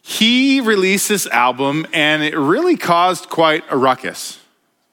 he 0.02 0.62
released 0.62 1.10
this 1.10 1.28
album, 1.28 1.86
and 1.94 2.24
it 2.24 2.38
really 2.38 2.78
caused 2.78 3.30
quite 3.30 3.64
a 3.70 3.78
ruckus. 3.78 4.40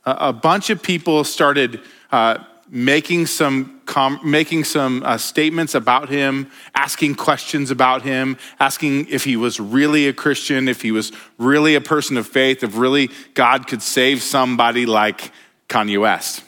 A, 0.04 0.28
a 0.28 0.32
bunch 0.32 0.70
of 0.70 0.82
people 0.82 1.24
started. 1.24 1.80
Uh, 2.10 2.44
making 2.74 3.26
some 3.26 3.80
com- 3.86 4.18
making 4.24 4.64
some 4.64 5.02
uh, 5.04 5.16
statements 5.16 5.74
about 5.74 6.08
him, 6.08 6.50
asking 6.74 7.14
questions 7.14 7.70
about 7.70 8.02
him, 8.02 8.36
asking 8.58 9.06
if 9.08 9.24
he 9.24 9.36
was 9.36 9.60
really 9.60 10.08
a 10.08 10.12
Christian, 10.12 10.66
if 10.66 10.82
he 10.82 10.90
was 10.90 11.12
really 11.38 11.74
a 11.74 11.80
person 11.80 12.16
of 12.16 12.26
faith, 12.26 12.62
if 12.62 12.76
really 12.76 13.10
God 13.34 13.66
could 13.66 13.82
save 13.82 14.22
somebody 14.22 14.86
like 14.86 15.30
Kanye 15.68 16.00
West. 16.00 16.42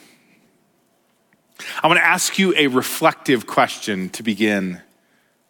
I 1.81 1.87
want 1.87 1.97
to 1.97 2.05
ask 2.05 2.37
you 2.37 2.53
a 2.55 2.67
reflective 2.67 3.47
question 3.47 4.09
to 4.09 4.23
begin 4.23 4.81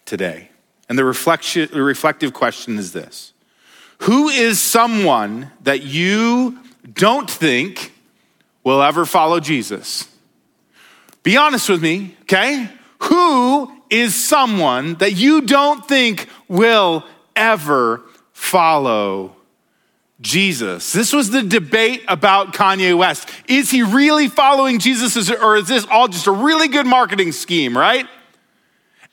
today. 0.06 0.50
And 0.90 0.98
the, 0.98 1.04
reflective 1.04 2.34
question 2.34 2.78
is 2.78 2.94
this 2.94 3.34
Who 4.00 4.30
is 4.30 4.60
someone 4.60 5.52
that 5.64 5.84
you 5.84 6.60
don't 6.94 7.30
think 7.30 7.94
will 8.64 8.82
ever 8.82 9.06
follow 9.06 9.40
Jesus? 9.40 10.08
Be 11.24 11.38
honest 11.38 11.70
with 11.70 11.82
me, 11.82 12.16
okay? 12.22 12.70
Who 13.04 13.72
is 13.90 14.16
someone 14.16 14.96
that 14.96 15.14
you 15.14 15.42
don't 15.42 15.86
think 15.88 16.28
will 16.48 17.06
ever 17.36 18.02
follow 18.34 19.37
Jesus? 20.20 20.92
This 20.94 21.14
was 21.14 21.30
the 21.30 21.44
debate 21.44 22.04
about 22.08 22.54
Kanye 22.54 22.98
West. 22.98 23.30
Is 23.48 23.70
he 23.70 23.84
really 23.84 24.28
following 24.28 24.80
Jesus 24.80 25.30
or 25.32 25.58
is 25.58 25.68
this 25.68 25.86
all 25.92 26.08
just 26.08 26.28
a 26.28 26.32
really 26.32 26.68
good 26.68 26.88
marketing 26.88 27.32
scheme, 27.32 27.78
right? 27.78 28.08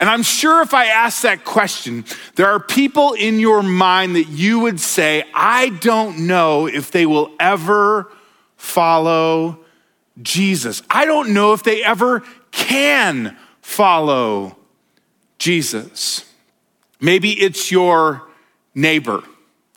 And 0.00 0.08
I'm 0.08 0.22
sure 0.22 0.60
if 0.62 0.74
I 0.74 0.86
ask 0.86 1.22
that 1.22 1.44
question, 1.44 2.04
there 2.34 2.48
are 2.48 2.58
people 2.58 3.12
in 3.12 3.38
your 3.38 3.62
mind 3.62 4.16
that 4.16 4.28
you 4.28 4.60
would 4.60 4.80
say, 4.80 5.24
I 5.32 5.68
don't 5.68 6.26
know 6.26 6.66
if 6.66 6.90
they 6.90 7.06
will 7.06 7.30
ever 7.38 8.10
follow 8.56 9.60
Jesus. 10.20 10.82
I 10.90 11.04
don't 11.04 11.30
know 11.30 11.52
if 11.52 11.62
they 11.62 11.84
ever 11.84 12.22
can 12.50 13.36
follow 13.60 14.56
Jesus. 15.38 16.24
Maybe 17.00 17.30
it's 17.30 17.70
your 17.70 18.22
neighbor 18.74 19.22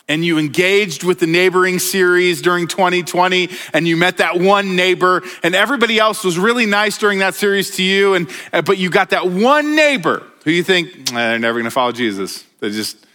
and 0.08 0.24
you 0.24 0.38
engaged 0.38 1.04
with 1.04 1.20
the 1.20 1.26
neighboring 1.26 1.78
series 1.78 2.40
during 2.40 2.66
2020 2.66 3.50
and 3.74 3.86
you 3.86 3.96
met 3.96 4.16
that 4.16 4.40
one 4.40 4.74
neighbor 4.74 5.22
and 5.42 5.54
everybody 5.54 5.98
else 5.98 6.24
was 6.24 6.38
really 6.38 6.66
nice 6.66 6.98
during 6.98 7.18
that 7.18 7.34
series 7.34 7.76
to 7.76 7.82
you 7.82 8.14
and 8.14 8.30
uh, 8.52 8.62
but 8.62 8.78
you 8.78 8.90
got 8.90 9.10
that 9.10 9.28
one 9.28 9.76
neighbor 9.76 10.24
who 10.44 10.50
you 10.50 10.62
think 10.62 11.10
they're 11.10 11.38
never 11.38 11.58
going 11.58 11.64
to 11.64 11.70
follow 11.70 11.92
Jesus. 11.92 12.44
They're 12.60 12.70
just 12.70 13.06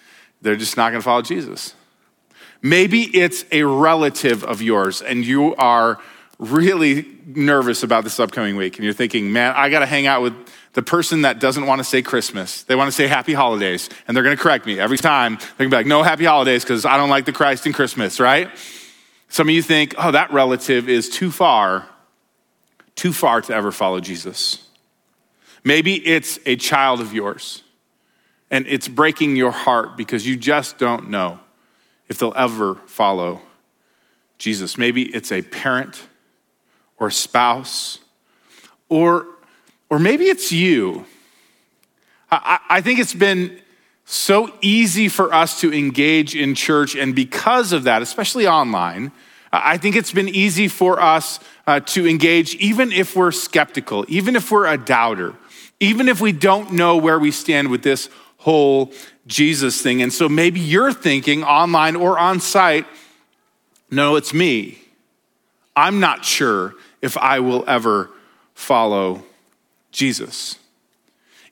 they're 0.41 0.55
just 0.55 0.77
not 0.77 0.91
going 0.91 1.01
to 1.01 1.05
follow 1.05 1.21
Jesus. 1.21 1.73
Maybe 2.61 3.03
it's 3.03 3.45
a 3.51 3.63
relative 3.63 4.43
of 4.43 4.61
yours 4.61 5.01
and 5.01 5.25
you 5.25 5.55
are 5.55 5.99
really 6.37 7.05
nervous 7.25 7.83
about 7.83 8.03
this 8.03 8.19
upcoming 8.19 8.55
week 8.55 8.75
and 8.75 8.83
you're 8.83 8.93
thinking, 8.93 9.31
man, 9.31 9.53
I 9.55 9.69
got 9.69 9.79
to 9.79 9.85
hang 9.85 10.07
out 10.07 10.21
with 10.21 10.33
the 10.73 10.81
person 10.81 11.21
that 11.21 11.39
doesn't 11.39 11.65
want 11.65 11.79
to 11.79 11.83
say 11.83 12.01
Christmas. 12.01 12.63
They 12.63 12.75
want 12.75 12.87
to 12.87 12.91
say 12.91 13.07
happy 13.07 13.33
holidays. 13.33 13.89
And 14.07 14.15
they're 14.15 14.23
going 14.23 14.35
to 14.35 14.41
correct 14.41 14.65
me 14.65 14.79
every 14.79 14.97
time. 14.97 15.35
They're 15.35 15.67
going 15.67 15.69
to 15.69 15.75
be 15.75 15.77
like, 15.77 15.85
no 15.85 16.03
happy 16.03 16.25
holidays 16.25 16.63
because 16.63 16.85
I 16.85 16.97
don't 16.97 17.09
like 17.09 17.25
the 17.25 17.31
Christ 17.31 17.65
in 17.65 17.73
Christmas, 17.73 18.19
right? 18.19 18.49
Some 19.29 19.49
of 19.49 19.55
you 19.55 19.61
think, 19.61 19.95
oh, 19.97 20.11
that 20.11 20.33
relative 20.33 20.89
is 20.89 21.09
too 21.09 21.31
far, 21.31 21.87
too 22.95 23.13
far 23.13 23.41
to 23.41 23.53
ever 23.53 23.71
follow 23.71 23.99
Jesus. 23.99 24.67
Maybe 25.63 25.95
it's 25.95 26.39
a 26.45 26.55
child 26.55 26.99
of 26.99 27.13
yours 27.13 27.63
and 28.51 28.65
it's 28.67 28.87
breaking 28.87 29.35
your 29.35 29.51
heart 29.51 29.95
because 29.95 30.27
you 30.27 30.37
just 30.37 30.77
don't 30.77 31.09
know 31.09 31.39
if 32.07 32.17
they'll 32.17 32.33
ever 32.35 32.75
follow 32.85 33.41
Jesus. 34.37 34.77
Maybe 34.77 35.03
it's 35.03 35.31
a 35.31 35.41
parent 35.41 36.07
or 36.97 37.09
spouse, 37.09 37.99
or, 38.89 39.25
or 39.93 39.99
maybe 39.99 40.23
it's 40.23 40.51
you. 40.51 41.05
I, 42.31 42.57
I 42.67 42.81
think 42.81 42.97
it's 42.97 43.13
been 43.13 43.59
so 44.05 44.51
easy 44.59 45.07
for 45.07 45.31
us 45.31 45.61
to 45.61 45.71
engage 45.71 46.35
in 46.35 46.55
church, 46.55 46.95
and 46.95 47.13
because 47.13 47.73
of 47.73 47.83
that, 47.83 48.01
especially 48.01 48.47
online, 48.47 49.11
I 49.51 49.77
think 49.77 49.95
it's 49.95 50.11
been 50.11 50.29
easy 50.29 50.67
for 50.67 50.99
us 50.99 51.39
uh, 51.67 51.79
to 51.81 52.07
engage 52.07 52.55
even 52.55 52.91
if 52.91 53.15
we're 53.15 53.31
skeptical, 53.31 54.03
even 54.07 54.35
if 54.35 54.49
we're 54.49 54.65
a 54.65 54.79
doubter, 54.79 55.35
even 55.79 56.09
if 56.09 56.19
we 56.19 56.31
don't 56.31 56.73
know 56.73 56.97
where 56.97 57.19
we 57.19 57.29
stand 57.29 57.67
with 57.67 57.83
this 57.83 58.09
whole 58.37 58.91
Jesus 59.27 59.79
thing. 59.79 60.01
And 60.01 60.11
so 60.11 60.27
maybe 60.27 60.59
you're 60.59 60.91
thinking 60.91 61.43
online 61.43 61.95
or 61.95 62.17
on 62.17 62.39
site, 62.39 62.87
no, 63.91 64.15
it's 64.15 64.33
me. 64.33 64.79
I'm 65.75 65.99
not 65.99 66.25
sure 66.25 66.73
if 67.03 67.15
I 67.15 67.41
will 67.41 67.63
ever 67.67 68.09
follow 68.55 69.23
Jesus. 69.93 70.59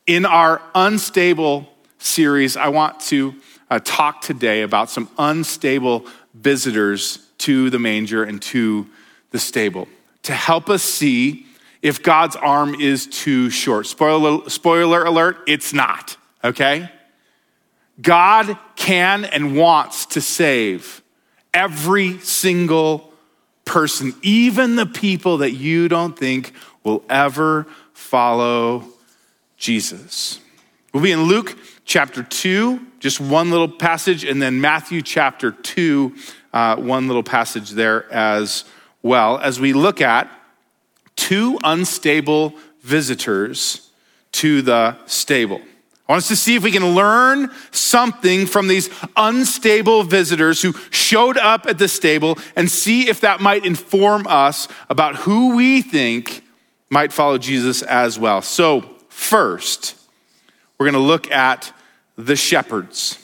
In 0.05 0.25
our 0.25 0.61
unstable 0.75 1.69
series, 1.99 2.57
I 2.57 2.67
want 2.67 2.99
to 3.01 3.35
uh, 3.69 3.79
talk 3.81 4.21
today 4.21 4.63
about 4.63 4.89
some 4.89 5.09
unstable 5.17 6.05
visitors 6.33 7.25
to 7.37 7.69
the 7.69 7.79
manger 7.79 8.23
and 8.23 8.41
to 8.41 8.87
the 9.29 9.39
stable 9.39 9.87
to 10.23 10.33
help 10.33 10.69
us 10.69 10.83
see 10.83 11.45
if 11.81 12.03
God's 12.03 12.35
arm 12.35 12.75
is 12.75 13.07
too 13.07 13.49
short. 13.49 13.87
Spoiler, 13.87 14.49
spoiler 14.49 15.03
alert, 15.03 15.37
it's 15.47 15.73
not, 15.73 16.17
okay? 16.43 16.91
God 18.01 18.57
can 18.75 19.25
and 19.25 19.55
wants 19.55 20.05
to 20.07 20.21
save 20.21 21.01
every 21.53 22.19
single 22.19 23.11
person, 23.65 24.13
even 24.21 24.75
the 24.75 24.85
people 24.85 25.37
that 25.37 25.51
you 25.51 25.87
don't 25.87 26.17
think 26.17 26.53
will 26.83 27.03
ever 27.09 27.65
follow 28.01 28.83
Jesus. 29.57 30.39
We'll 30.91 31.03
be 31.03 31.11
in 31.11 31.23
Luke 31.23 31.57
chapter 31.85 32.23
2, 32.23 32.79
just 32.99 33.21
one 33.21 33.51
little 33.51 33.69
passage, 33.69 34.25
and 34.25 34.41
then 34.41 34.59
Matthew 34.59 35.01
chapter 35.01 35.51
2, 35.51 36.13
uh, 36.51 36.75
one 36.77 37.07
little 37.07 37.23
passage 37.23 37.69
there 37.69 38.11
as 38.11 38.65
well, 39.01 39.37
as 39.37 39.59
we 39.59 39.71
look 39.71 40.01
at 40.01 40.29
two 41.15 41.57
unstable 41.63 42.53
visitors 42.81 43.89
to 44.33 44.61
the 44.61 44.97
stable. 45.05 45.61
I 46.09 46.13
want 46.13 46.23
us 46.23 46.27
to 46.29 46.35
see 46.35 46.55
if 46.55 46.63
we 46.63 46.71
can 46.71 46.95
learn 46.95 47.51
something 47.71 48.45
from 48.45 48.67
these 48.67 48.89
unstable 49.15 50.03
visitors 50.03 50.61
who 50.61 50.73
showed 50.89 51.37
up 51.37 51.67
at 51.67 51.77
the 51.77 51.87
stable 51.87 52.37
and 52.57 52.69
see 52.69 53.07
if 53.07 53.21
that 53.21 53.39
might 53.39 53.65
inform 53.65 54.27
us 54.27 54.67
about 54.89 55.15
who 55.17 55.55
we 55.55 55.81
think 55.81 56.43
might 56.91 57.13
follow 57.13 57.39
Jesus 57.39 57.81
as 57.81 58.19
well. 58.19 58.43
So, 58.43 58.97
first, 59.09 59.97
we're 60.77 60.85
going 60.85 60.93
to 60.93 60.99
look 60.99 61.31
at 61.31 61.73
the 62.17 62.35
shepherds. 62.35 63.17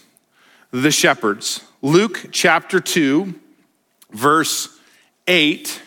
The 0.72 0.90
shepherds. 0.90 1.64
Luke 1.82 2.30
chapter 2.32 2.80
2, 2.80 3.36
verse 4.12 4.80
8 5.28 5.82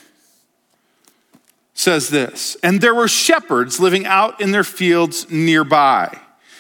says 1.72 2.10
this 2.10 2.56
And 2.62 2.80
there 2.80 2.94
were 2.94 3.08
shepherds 3.08 3.80
living 3.80 4.04
out 4.06 4.40
in 4.40 4.52
their 4.52 4.64
fields 4.64 5.30
nearby, 5.30 6.16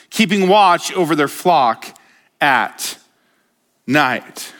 keeping 0.08 0.48
watch 0.48 0.92
over 0.94 1.14
their 1.14 1.28
flock 1.28 1.98
at 2.40 2.98
night. 3.86 4.54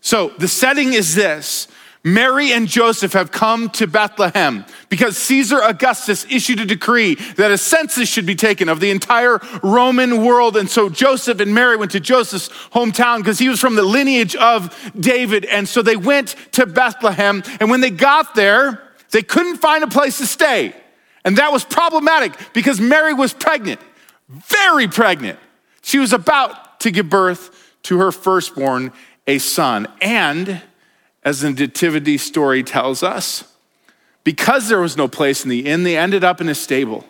So 0.00 0.28
the 0.38 0.48
setting 0.48 0.94
is 0.94 1.14
this 1.14 1.68
Mary 2.06 2.52
and 2.52 2.68
Joseph 2.68 3.14
have 3.14 3.32
come 3.32 3.68
to 3.70 3.88
Bethlehem 3.88 4.64
because 4.88 5.18
Caesar 5.18 5.60
Augustus 5.60 6.24
issued 6.30 6.60
a 6.60 6.64
decree 6.64 7.16
that 7.34 7.50
a 7.50 7.58
census 7.58 8.08
should 8.08 8.26
be 8.26 8.36
taken 8.36 8.68
of 8.68 8.78
the 8.78 8.92
entire 8.92 9.40
Roman 9.60 10.24
world. 10.24 10.56
And 10.56 10.70
so 10.70 10.88
Joseph 10.88 11.40
and 11.40 11.52
Mary 11.52 11.76
went 11.76 11.90
to 11.90 11.98
Joseph's 11.98 12.48
hometown 12.70 13.18
because 13.18 13.40
he 13.40 13.48
was 13.48 13.58
from 13.58 13.74
the 13.74 13.82
lineage 13.82 14.36
of 14.36 14.72
David. 14.96 15.46
And 15.46 15.68
so 15.68 15.82
they 15.82 15.96
went 15.96 16.36
to 16.52 16.64
Bethlehem. 16.64 17.42
And 17.58 17.70
when 17.70 17.80
they 17.80 17.90
got 17.90 18.36
there, 18.36 18.80
they 19.10 19.22
couldn't 19.22 19.56
find 19.56 19.82
a 19.82 19.88
place 19.88 20.18
to 20.18 20.26
stay. 20.26 20.76
And 21.24 21.38
that 21.38 21.50
was 21.50 21.64
problematic 21.64 22.34
because 22.52 22.80
Mary 22.80 23.14
was 23.14 23.32
pregnant, 23.32 23.80
very 24.28 24.86
pregnant. 24.86 25.40
She 25.82 25.98
was 25.98 26.12
about 26.12 26.78
to 26.80 26.92
give 26.92 27.10
birth 27.10 27.74
to 27.82 27.98
her 27.98 28.12
firstborn, 28.12 28.92
a 29.26 29.38
son. 29.38 29.88
And 30.00 30.62
as 31.26 31.40
the 31.40 31.50
nativity 31.50 32.16
story 32.16 32.62
tells 32.62 33.02
us, 33.02 33.52
because 34.22 34.68
there 34.68 34.80
was 34.80 34.96
no 34.96 35.08
place 35.08 35.42
in 35.42 35.50
the 35.50 35.66
inn, 35.66 35.82
they 35.82 35.98
ended 35.98 36.22
up 36.22 36.40
in 36.40 36.48
a 36.48 36.54
stable, 36.54 37.04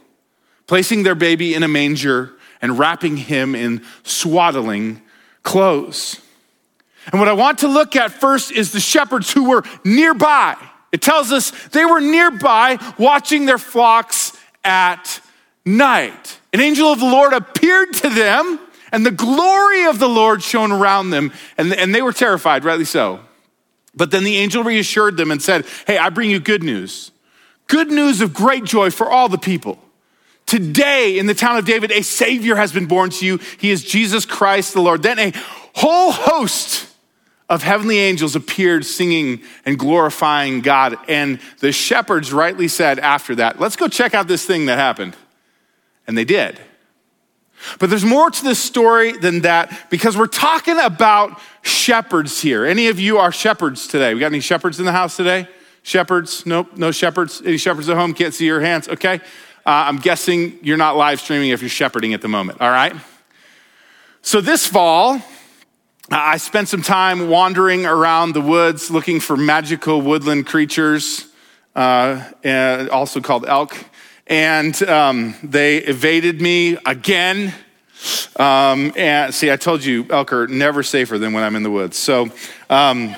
placing 0.66 1.02
their 1.02 1.14
baby 1.14 1.52
in 1.52 1.62
a 1.62 1.68
manger 1.68 2.32
and 2.62 2.78
wrapping 2.78 3.18
him 3.18 3.54
in 3.54 3.84
swaddling 4.04 5.02
clothes. 5.42 6.18
And 7.12 7.20
what 7.20 7.28
I 7.28 7.34
want 7.34 7.58
to 7.58 7.68
look 7.68 7.94
at 7.94 8.10
first 8.10 8.50
is 8.52 8.72
the 8.72 8.80
shepherds 8.80 9.30
who 9.30 9.50
were 9.50 9.62
nearby. 9.84 10.56
It 10.92 11.02
tells 11.02 11.30
us 11.30 11.50
they 11.69 11.84
were 11.84 12.00
nearby 12.00 12.78
watching 12.98 13.44
their 13.44 13.58
flocks 13.58 14.32
at 14.64 15.20
night. 15.66 16.40
An 16.54 16.60
angel 16.60 16.90
of 16.90 17.00
the 17.00 17.04
Lord 17.04 17.34
appeared 17.34 17.92
to 17.92 18.08
them, 18.08 18.60
and 18.92 19.04
the 19.04 19.10
glory 19.10 19.84
of 19.84 19.98
the 19.98 20.08
Lord 20.08 20.42
shone 20.42 20.72
around 20.72 21.10
them, 21.10 21.34
and, 21.58 21.74
and 21.74 21.94
they 21.94 22.00
were 22.00 22.14
terrified, 22.14 22.64
rightly 22.64 22.86
so. 22.86 23.20
But 23.96 24.10
then 24.10 24.25
the 24.25 24.37
angel 24.37 24.62
reassured 24.62 25.16
them 25.16 25.31
and 25.31 25.43
said, 25.43 25.66
Hey, 25.87 25.98
I 25.98 26.10
bring 26.10 26.31
you 26.31 26.38
good 26.38 26.62
news. 26.62 27.10
Good 27.66 27.90
news 27.90 28.20
of 28.20 28.34
great 28.34 28.64
joy 28.64 28.90
for 28.90 29.10
all 29.10 29.28
the 29.28 29.38
people. 29.38 29.78
Today 30.44 31.19
in 31.19 31.26
the 31.26 31.34
town 31.34 31.56
of 31.56 31.64
David, 31.64 31.90
a 31.90 32.02
Savior 32.02 32.54
has 32.54 32.72
been 32.72 32.87
born 32.87 33.10
to 33.10 33.26
you. 33.26 33.40
He 33.58 33.70
is 33.70 33.82
Jesus 33.82 34.25
Christ 34.25 34.75
the 34.75 34.81
Lord. 34.81 35.02
Then 35.02 35.19
a 35.19 35.32
whole 35.75 36.12
host 36.12 36.87
of 37.48 37.62
heavenly 37.62 37.98
angels 37.98 38.37
appeared 38.37 38.84
singing 38.84 39.40
and 39.64 39.78
glorifying 39.78 40.60
God. 40.60 40.96
And 41.08 41.40
the 41.58 41.72
shepherds 41.72 42.32
rightly 42.32 42.69
said 42.69 42.98
after 42.98 43.34
that, 43.37 43.58
Let's 43.60 43.76
go 43.76 43.88
check 43.88 44.14
out 44.14 44.28
this 44.28 44.44
thing 44.44 44.66
that 44.66 44.78
happened. 44.78 45.16
And 46.06 46.16
they 46.16 46.25
did. 46.25 46.60
But 47.79 47.91
there's 47.91 48.05
more 48.05 48.31
to 48.31 48.44
this 48.44 48.58
story 48.58 49.12
than 49.12 49.41
that 49.41 49.91
because 49.91 50.17
we're 50.17 50.26
talking 50.26 50.79
about 50.79 51.41
shepherds 51.62 52.41
here. 52.41 52.64
Any 52.64 52.88
of 52.88 53.00
you 53.00 53.19
are 53.19 53.32
shepherds 53.32 53.87
today? 53.87 54.14
We 54.14 54.20
got 54.20 54.26
any 54.26 54.41
shepherds 54.41 54.79
in 54.79 54.87
the 54.87 54.93
house 54.93 55.17
today? 55.17 55.49
Shepherds? 55.82 56.47
Nope, 56.47 56.76
no 56.76 56.91
shepherds. 56.91 57.43
Any 57.44 57.56
shepherds 57.56 57.88
at 57.88 57.97
home? 57.97 58.14
Can't 58.14 58.35
see 58.35 58.47
your 58.47 58.61
hands. 58.61 58.88
Okay. 58.88 59.20
Uh, 59.67 59.87
I'm 59.88 59.99
guessing 59.99 60.58
you're 60.62 60.76
not 60.76 60.97
live 60.97 61.20
streaming 61.20 61.50
if 61.50 61.61
you're 61.61 61.69
shepherding 61.69 62.14
at 62.14 62.23
the 62.23 62.29
moment. 62.29 62.61
All 62.61 62.70
right. 62.70 62.94
So 64.23 64.41
this 64.41 64.67
fall, 64.67 65.20
I 66.11 66.37
spent 66.37 66.69
some 66.69 66.82
time 66.82 67.29
wandering 67.29 67.85
around 67.85 68.32
the 68.32 68.41
woods 68.41 68.91
looking 68.91 69.19
for 69.19 69.37
magical 69.37 70.00
woodland 70.00 70.47
creatures, 70.47 71.26
uh, 71.75 72.23
also 72.93 73.20
called 73.20 73.44
elk 73.47 73.76
and 74.26 74.81
um, 74.82 75.34
they 75.43 75.78
evaded 75.78 76.40
me 76.40 76.76
again. 76.84 77.55
Um, 78.37 78.93
and 78.96 79.32
see, 79.32 79.50
I 79.50 79.56
told 79.56 79.84
you, 79.84 80.06
elk 80.11 80.32
are 80.32 80.46
never 80.46 80.82
safer 80.82 81.19
than 81.19 81.32
when 81.32 81.43
I'm 81.43 81.56
in 81.56 81.62
the 81.62 81.70
woods. 81.70 81.96
So, 81.96 82.31
um, 82.69 83.17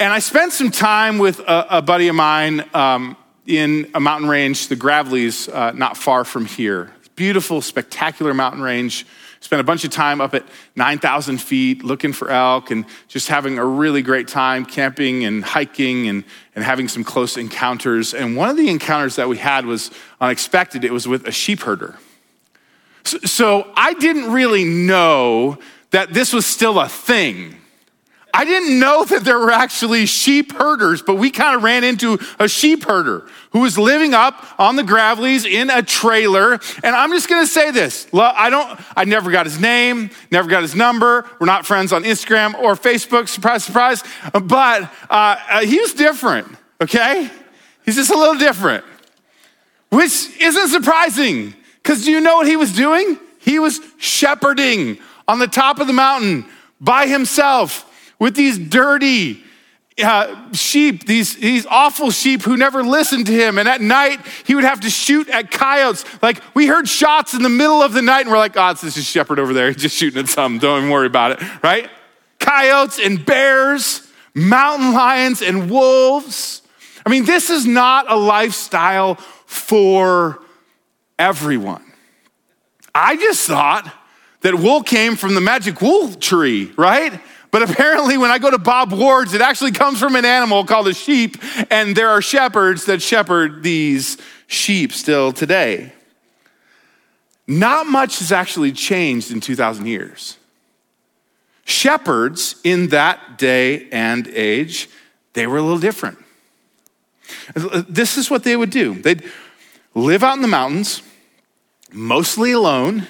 and 0.00 0.12
I 0.12 0.20
spent 0.20 0.52
some 0.52 0.70
time 0.70 1.18
with 1.18 1.40
a, 1.40 1.78
a 1.78 1.82
buddy 1.82 2.08
of 2.08 2.14
mine 2.14 2.64
um, 2.72 3.16
in 3.46 3.90
a 3.94 4.00
mountain 4.00 4.28
range, 4.28 4.68
the 4.68 4.76
Gravellys, 4.76 5.52
uh, 5.52 5.72
not 5.72 5.96
far 5.96 6.24
from 6.24 6.46
here. 6.46 6.92
Beautiful, 7.16 7.60
spectacular 7.60 8.32
mountain 8.32 8.62
range 8.62 9.04
Spent 9.40 9.60
a 9.60 9.64
bunch 9.64 9.84
of 9.84 9.90
time 9.90 10.20
up 10.20 10.34
at 10.34 10.44
9,000 10.74 11.38
feet 11.38 11.84
looking 11.84 12.12
for 12.12 12.30
elk 12.30 12.70
and 12.70 12.84
just 13.06 13.28
having 13.28 13.58
a 13.58 13.64
really 13.64 14.02
great 14.02 14.26
time 14.26 14.64
camping 14.64 15.24
and 15.24 15.44
hiking 15.44 16.08
and, 16.08 16.24
and 16.56 16.64
having 16.64 16.88
some 16.88 17.04
close 17.04 17.36
encounters. 17.36 18.14
And 18.14 18.36
one 18.36 18.48
of 18.48 18.56
the 18.56 18.68
encounters 18.68 19.16
that 19.16 19.28
we 19.28 19.36
had 19.36 19.64
was 19.64 19.90
unexpected. 20.20 20.84
It 20.84 20.92
was 20.92 21.06
with 21.06 21.26
a 21.26 21.32
sheep 21.32 21.60
herder. 21.60 21.98
So, 23.04 23.18
so 23.18 23.72
I 23.76 23.94
didn't 23.94 24.32
really 24.32 24.64
know 24.64 25.58
that 25.90 26.12
this 26.12 26.32
was 26.32 26.44
still 26.44 26.80
a 26.80 26.88
thing. 26.88 27.57
I 28.32 28.44
didn't 28.44 28.78
know 28.78 29.04
that 29.04 29.24
there 29.24 29.38
were 29.38 29.50
actually 29.50 30.06
sheep 30.06 30.52
herders, 30.52 31.02
but 31.02 31.14
we 31.16 31.30
kind 31.30 31.56
of 31.56 31.62
ran 31.62 31.82
into 31.82 32.18
a 32.38 32.46
sheep 32.46 32.84
herder 32.84 33.26
who 33.50 33.60
was 33.60 33.78
living 33.78 34.12
up 34.12 34.44
on 34.60 34.76
the 34.76 34.82
Gravellys 34.82 35.50
in 35.50 35.70
a 35.70 35.82
trailer. 35.82 36.52
And 36.82 36.94
I'm 36.94 37.10
just 37.10 37.28
going 37.28 37.42
to 37.42 37.50
say 37.50 37.70
this. 37.70 38.06
I 38.14 38.50
don't, 38.50 38.80
I 38.96 39.04
never 39.04 39.30
got 39.30 39.46
his 39.46 39.58
name, 39.58 40.10
never 40.30 40.48
got 40.48 40.62
his 40.62 40.74
number. 40.74 41.28
We're 41.40 41.46
not 41.46 41.66
friends 41.66 41.92
on 41.92 42.04
Instagram 42.04 42.54
or 42.54 42.74
Facebook. 42.74 43.28
Surprise, 43.28 43.64
surprise. 43.64 44.02
But 44.32 44.82
uh, 44.82 45.36
uh, 45.48 45.60
he 45.62 45.80
was 45.80 45.94
different, 45.94 46.48
okay? 46.82 47.30
He's 47.84 47.96
just 47.96 48.10
a 48.10 48.18
little 48.18 48.36
different, 48.36 48.84
which 49.90 50.36
isn't 50.38 50.68
surprising 50.68 51.54
because 51.82 52.04
do 52.04 52.12
you 52.12 52.20
know 52.20 52.36
what 52.36 52.46
he 52.46 52.56
was 52.56 52.74
doing? 52.74 53.18
He 53.38 53.58
was 53.58 53.80
shepherding 53.96 54.98
on 55.26 55.38
the 55.38 55.46
top 55.46 55.80
of 55.80 55.86
the 55.86 55.94
mountain 55.94 56.44
by 56.80 57.06
himself 57.06 57.86
with 58.18 58.34
these 58.34 58.58
dirty 58.58 59.42
uh, 60.02 60.52
sheep, 60.52 61.06
these, 61.06 61.36
these 61.36 61.66
awful 61.66 62.10
sheep 62.10 62.42
who 62.42 62.56
never 62.56 62.82
listened 62.82 63.26
to 63.26 63.32
him. 63.32 63.58
And 63.58 63.68
at 63.68 63.80
night, 63.80 64.20
he 64.44 64.54
would 64.54 64.64
have 64.64 64.80
to 64.80 64.90
shoot 64.90 65.28
at 65.28 65.50
coyotes. 65.50 66.04
Like, 66.22 66.40
we 66.54 66.66
heard 66.66 66.88
shots 66.88 67.34
in 67.34 67.42
the 67.42 67.48
middle 67.48 67.82
of 67.82 67.92
the 67.92 68.02
night, 68.02 68.22
and 68.22 68.30
we're 68.30 68.38
like, 68.38 68.56
oh, 68.56 68.70
it's 68.70 68.80
this 68.80 68.96
is 68.96 69.04
shepherd 69.04 69.38
over 69.38 69.52
there. 69.52 69.68
He's 69.68 69.82
just 69.82 69.96
shooting 69.96 70.20
at 70.20 70.28
something. 70.28 70.60
Don't 70.60 70.78
even 70.78 70.90
worry 70.90 71.06
about 71.06 71.32
it, 71.32 71.62
right? 71.62 71.90
Coyotes 72.38 72.98
and 72.98 73.24
bears, 73.24 74.08
mountain 74.34 74.92
lions 74.92 75.42
and 75.42 75.70
wolves. 75.70 76.62
I 77.04 77.10
mean, 77.10 77.24
this 77.24 77.50
is 77.50 77.66
not 77.66 78.10
a 78.10 78.16
lifestyle 78.16 79.16
for 79.46 80.40
everyone. 81.18 81.84
I 82.94 83.16
just 83.16 83.46
thought 83.46 83.92
that 84.42 84.54
wool 84.54 84.82
came 84.82 85.16
from 85.16 85.34
the 85.34 85.40
magic 85.40 85.80
wool 85.80 86.12
tree, 86.14 86.72
right? 86.76 87.20
But 87.50 87.62
apparently, 87.62 88.18
when 88.18 88.30
I 88.30 88.38
go 88.38 88.50
to 88.50 88.58
Bob 88.58 88.92
Ward's, 88.92 89.32
it 89.32 89.40
actually 89.40 89.72
comes 89.72 89.98
from 89.98 90.16
an 90.16 90.24
animal 90.24 90.64
called 90.64 90.88
a 90.88 90.94
sheep, 90.94 91.36
and 91.70 91.96
there 91.96 92.10
are 92.10 92.20
shepherds 92.20 92.84
that 92.86 93.00
shepherd 93.00 93.62
these 93.62 94.18
sheep 94.46 94.92
still 94.92 95.32
today. 95.32 95.92
Not 97.46 97.86
much 97.86 98.18
has 98.18 98.32
actually 98.32 98.72
changed 98.72 99.30
in 99.30 99.40
2,000 99.40 99.86
years. 99.86 100.36
Shepherds 101.64 102.56
in 102.64 102.88
that 102.88 103.38
day 103.38 103.88
and 103.90 104.26
age, 104.28 104.88
they 105.32 105.46
were 105.46 105.56
a 105.56 105.62
little 105.62 105.78
different. 105.78 106.18
This 107.54 108.18
is 108.18 108.30
what 108.30 108.44
they 108.44 108.56
would 108.56 108.70
do 108.70 108.94
they'd 109.02 109.22
live 109.94 110.22
out 110.22 110.36
in 110.36 110.42
the 110.42 110.48
mountains, 110.48 111.02
mostly 111.92 112.52
alone 112.52 113.06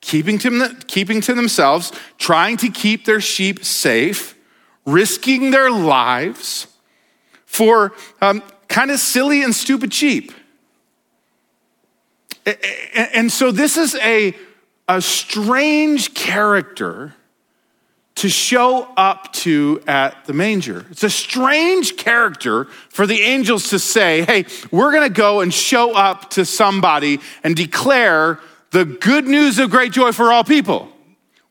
keeping 0.00 0.38
to, 0.38 0.76
keeping 0.86 1.20
to 1.22 1.34
themselves, 1.34 1.92
trying 2.18 2.56
to 2.58 2.70
keep 2.70 3.04
their 3.04 3.20
sheep 3.20 3.64
safe, 3.64 4.34
risking 4.86 5.50
their 5.50 5.70
lives 5.70 6.66
for 7.44 7.92
um, 8.20 8.42
kind 8.68 8.90
of 8.90 8.98
silly 8.98 9.42
and 9.42 9.54
stupid 9.54 9.92
sheep. 9.92 10.32
And 13.14 13.30
so 13.30 13.52
this 13.52 13.76
is 13.76 13.94
a, 13.96 14.34
a 14.88 15.00
strange 15.02 16.14
character 16.14 17.14
to 18.16 18.28
show 18.28 18.88
up 18.96 19.32
to 19.32 19.82
at 19.86 20.24
the 20.26 20.32
manger. 20.32 20.84
It's 20.90 21.04
a 21.04 21.10
strange 21.10 21.96
character 21.96 22.64
for 22.88 23.06
the 23.06 23.20
angels 23.20 23.70
to 23.70 23.78
say, 23.78 24.22
hey, 24.22 24.46
we're 24.70 24.92
gonna 24.92 25.08
go 25.08 25.40
and 25.40 25.52
show 25.52 25.94
up 25.94 26.30
to 26.30 26.44
somebody 26.44 27.20
and 27.42 27.54
declare 27.54 28.40
the 28.70 28.84
good 28.84 29.26
news 29.26 29.58
of 29.58 29.70
great 29.70 29.92
joy 29.92 30.12
for 30.12 30.32
all 30.32 30.44
people. 30.44 30.88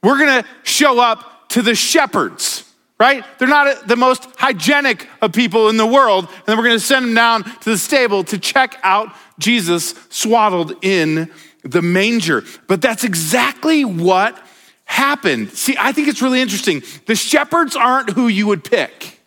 We're 0.01 0.17
gonna 0.17 0.45
show 0.63 0.99
up 0.99 1.49
to 1.49 1.61
the 1.61 1.75
shepherds, 1.75 2.63
right? 2.99 3.23
They're 3.37 3.47
not 3.47 3.67
uh, 3.67 3.75
the 3.85 3.95
most 3.95 4.27
hygienic 4.37 5.07
of 5.21 5.33
people 5.33 5.69
in 5.69 5.77
the 5.77 5.85
world. 5.85 6.25
And 6.29 6.45
then 6.45 6.57
we're 6.57 6.63
gonna 6.63 6.79
send 6.79 7.05
them 7.05 7.13
down 7.13 7.43
to 7.43 7.69
the 7.71 7.77
stable 7.77 8.23
to 8.25 8.37
check 8.37 8.79
out 8.83 9.13
Jesus 9.39 9.95
swaddled 10.09 10.73
in 10.83 11.31
the 11.63 11.81
manger. 11.81 12.43
But 12.67 12.81
that's 12.81 13.03
exactly 13.03 13.83
what 13.83 14.37
happened. 14.85 15.51
See, 15.51 15.75
I 15.79 15.91
think 15.91 16.07
it's 16.07 16.21
really 16.21 16.41
interesting. 16.41 16.83
The 17.05 17.15
shepherds 17.15 17.75
aren't 17.75 18.11
who 18.11 18.27
you 18.27 18.47
would 18.47 18.63
pick, 18.63 19.19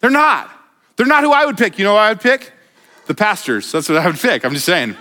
they're 0.00 0.10
not. 0.10 0.50
They're 0.96 1.06
not 1.06 1.24
who 1.24 1.32
I 1.32 1.44
would 1.44 1.58
pick. 1.58 1.76
You 1.76 1.84
know 1.84 1.94
what 1.94 2.02
I 2.02 2.10
would 2.10 2.20
pick? 2.20 2.52
The 3.06 3.14
pastors. 3.14 3.72
That's 3.72 3.88
what 3.88 3.98
I 3.98 4.06
would 4.06 4.18
pick. 4.18 4.44
I'm 4.44 4.52
just 4.52 4.64
saying. 4.64 4.96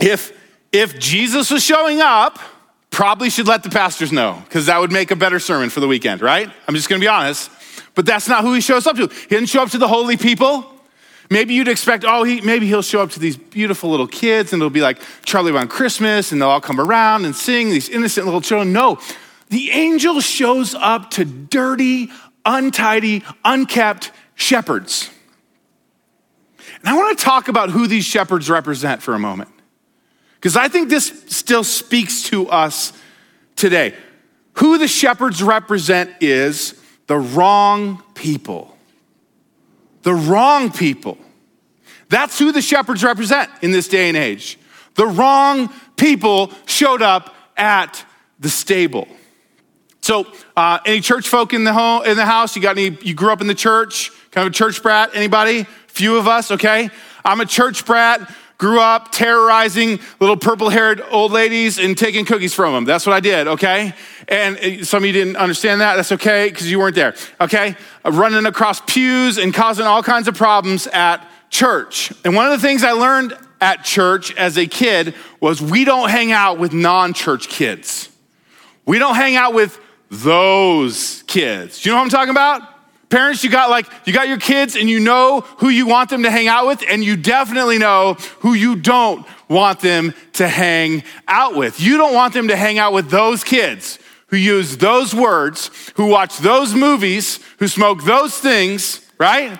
If, 0.00 0.32
if 0.72 0.98
Jesus 0.98 1.50
was 1.50 1.62
showing 1.62 2.00
up, 2.00 2.38
probably 2.90 3.30
should 3.30 3.46
let 3.46 3.62
the 3.62 3.70
pastors 3.70 4.12
know 4.12 4.42
because 4.44 4.66
that 4.66 4.80
would 4.80 4.92
make 4.92 5.10
a 5.10 5.16
better 5.16 5.38
sermon 5.38 5.70
for 5.70 5.80
the 5.80 5.88
weekend, 5.88 6.22
right? 6.22 6.50
I'm 6.66 6.74
just 6.74 6.88
going 6.88 7.00
to 7.00 7.04
be 7.04 7.08
honest. 7.08 7.50
But 7.94 8.06
that's 8.06 8.28
not 8.28 8.42
who 8.42 8.54
he 8.54 8.60
shows 8.60 8.86
up 8.86 8.96
to. 8.96 9.06
He 9.06 9.26
didn't 9.26 9.48
show 9.48 9.62
up 9.62 9.70
to 9.70 9.78
the 9.78 9.88
holy 9.88 10.16
people. 10.16 10.66
Maybe 11.28 11.54
you'd 11.54 11.68
expect, 11.68 12.04
oh, 12.06 12.24
he, 12.24 12.40
maybe 12.40 12.66
he'll 12.66 12.82
show 12.82 13.02
up 13.02 13.10
to 13.10 13.20
these 13.20 13.36
beautiful 13.36 13.90
little 13.90 14.08
kids 14.08 14.52
and 14.52 14.60
it'll 14.60 14.70
be 14.70 14.80
like 14.80 15.00
Charlie 15.24 15.52
Brown 15.52 15.68
Christmas 15.68 16.32
and 16.32 16.42
they'll 16.42 16.48
all 16.48 16.60
come 16.60 16.80
around 16.80 17.24
and 17.24 17.36
sing, 17.36 17.70
these 17.70 17.88
innocent 17.88 18.26
little 18.26 18.40
children. 18.40 18.72
No, 18.72 18.98
the 19.48 19.70
angel 19.70 20.20
shows 20.20 20.74
up 20.74 21.10
to 21.12 21.24
dirty, 21.24 22.10
untidy, 22.44 23.22
unkept 23.44 24.10
shepherds. 24.34 25.08
And 26.80 26.88
I 26.88 26.96
want 26.96 27.16
to 27.16 27.24
talk 27.24 27.48
about 27.48 27.70
who 27.70 27.86
these 27.86 28.04
shepherds 28.04 28.50
represent 28.50 29.02
for 29.02 29.14
a 29.14 29.18
moment. 29.18 29.50
Because 30.40 30.56
I 30.56 30.68
think 30.68 30.88
this 30.88 31.24
still 31.28 31.62
speaks 31.62 32.22
to 32.24 32.48
us 32.48 32.94
today. 33.56 33.94
Who 34.54 34.78
the 34.78 34.88
shepherds 34.88 35.42
represent 35.42 36.10
is 36.22 36.80
the 37.08 37.18
wrong 37.18 38.02
people. 38.14 38.74
The 40.02 40.14
wrong 40.14 40.72
people. 40.72 41.18
That's 42.08 42.38
who 42.38 42.52
the 42.52 42.62
shepherds 42.62 43.04
represent 43.04 43.50
in 43.60 43.70
this 43.70 43.86
day 43.86 44.08
and 44.08 44.16
age. 44.16 44.58
The 44.94 45.06
wrong 45.06 45.70
people 45.96 46.52
showed 46.64 47.02
up 47.02 47.34
at 47.56 48.02
the 48.38 48.48
stable. 48.48 49.08
So, 50.00 50.26
uh, 50.56 50.78
any 50.86 51.02
church 51.02 51.28
folk 51.28 51.52
in 51.52 51.64
the 51.64 51.74
home, 51.74 52.06
in 52.06 52.16
the 52.16 52.24
house? 52.24 52.56
You 52.56 52.62
got 52.62 52.78
any? 52.78 52.96
You 53.02 53.12
grew 53.12 53.30
up 53.30 53.42
in 53.42 53.46
the 53.46 53.54
church? 53.54 54.10
Kind 54.30 54.46
of 54.46 54.52
a 54.52 54.54
church 54.54 54.82
brat? 54.82 55.10
Anybody? 55.14 55.64
Few 55.88 56.16
of 56.16 56.26
us. 56.26 56.50
Okay, 56.50 56.88
I'm 57.22 57.40
a 57.40 57.46
church 57.46 57.84
brat 57.84 58.20
grew 58.60 58.78
up 58.78 59.10
terrorizing 59.10 59.98
little 60.20 60.36
purple 60.36 60.68
haired 60.68 61.02
old 61.10 61.32
ladies 61.32 61.78
and 61.78 61.96
taking 61.96 62.26
cookies 62.26 62.52
from 62.52 62.74
them. 62.74 62.84
That's 62.84 63.06
what 63.06 63.14
I 63.14 63.20
did, 63.20 63.48
okay? 63.48 63.94
And 64.28 64.58
uh, 64.58 64.84
some 64.84 65.02
of 65.02 65.06
you 65.06 65.14
didn't 65.14 65.36
understand 65.36 65.80
that. 65.80 65.96
That's 65.96 66.12
okay, 66.12 66.50
because 66.50 66.70
you 66.70 66.78
weren't 66.78 66.94
there, 66.94 67.14
okay? 67.40 67.74
Running 68.04 68.44
across 68.44 68.82
pews 68.82 69.38
and 69.38 69.54
causing 69.54 69.86
all 69.86 70.02
kinds 70.02 70.28
of 70.28 70.36
problems 70.36 70.86
at 70.88 71.26
church. 71.48 72.12
And 72.22 72.34
one 72.34 72.52
of 72.52 72.52
the 72.52 72.58
things 72.58 72.84
I 72.84 72.92
learned 72.92 73.34
at 73.62 73.82
church 73.82 74.36
as 74.36 74.58
a 74.58 74.66
kid 74.66 75.14
was 75.40 75.62
we 75.62 75.86
don't 75.86 76.10
hang 76.10 76.30
out 76.30 76.58
with 76.58 76.74
non 76.74 77.14
church 77.14 77.48
kids. 77.48 78.10
We 78.84 78.98
don't 78.98 79.14
hang 79.14 79.36
out 79.36 79.54
with 79.54 79.80
those 80.10 81.24
kids. 81.26 81.80
Do 81.80 81.88
you 81.88 81.94
know 81.94 81.98
what 81.98 82.04
I'm 82.04 82.10
talking 82.10 82.30
about? 82.30 82.79
Parents, 83.10 83.42
you 83.42 83.50
got 83.50 83.70
like, 83.70 83.86
you 84.06 84.12
got 84.12 84.28
your 84.28 84.38
kids 84.38 84.76
and 84.76 84.88
you 84.88 85.00
know 85.00 85.40
who 85.58 85.68
you 85.68 85.86
want 85.86 86.10
them 86.10 86.22
to 86.22 86.30
hang 86.30 86.46
out 86.46 86.68
with, 86.68 86.84
and 86.88 87.04
you 87.04 87.16
definitely 87.16 87.76
know 87.76 88.14
who 88.38 88.54
you 88.54 88.76
don't 88.76 89.26
want 89.48 89.80
them 89.80 90.14
to 90.34 90.46
hang 90.46 91.02
out 91.26 91.56
with. 91.56 91.80
You 91.80 91.96
don't 91.96 92.14
want 92.14 92.34
them 92.34 92.48
to 92.48 92.56
hang 92.56 92.78
out 92.78 92.92
with 92.92 93.10
those 93.10 93.42
kids 93.42 93.98
who 94.28 94.36
use 94.36 94.76
those 94.76 95.12
words, 95.12 95.70
who 95.96 96.06
watch 96.06 96.38
those 96.38 96.72
movies, 96.72 97.40
who 97.58 97.66
smoke 97.66 98.04
those 98.04 98.38
things, 98.38 99.04
right? 99.18 99.58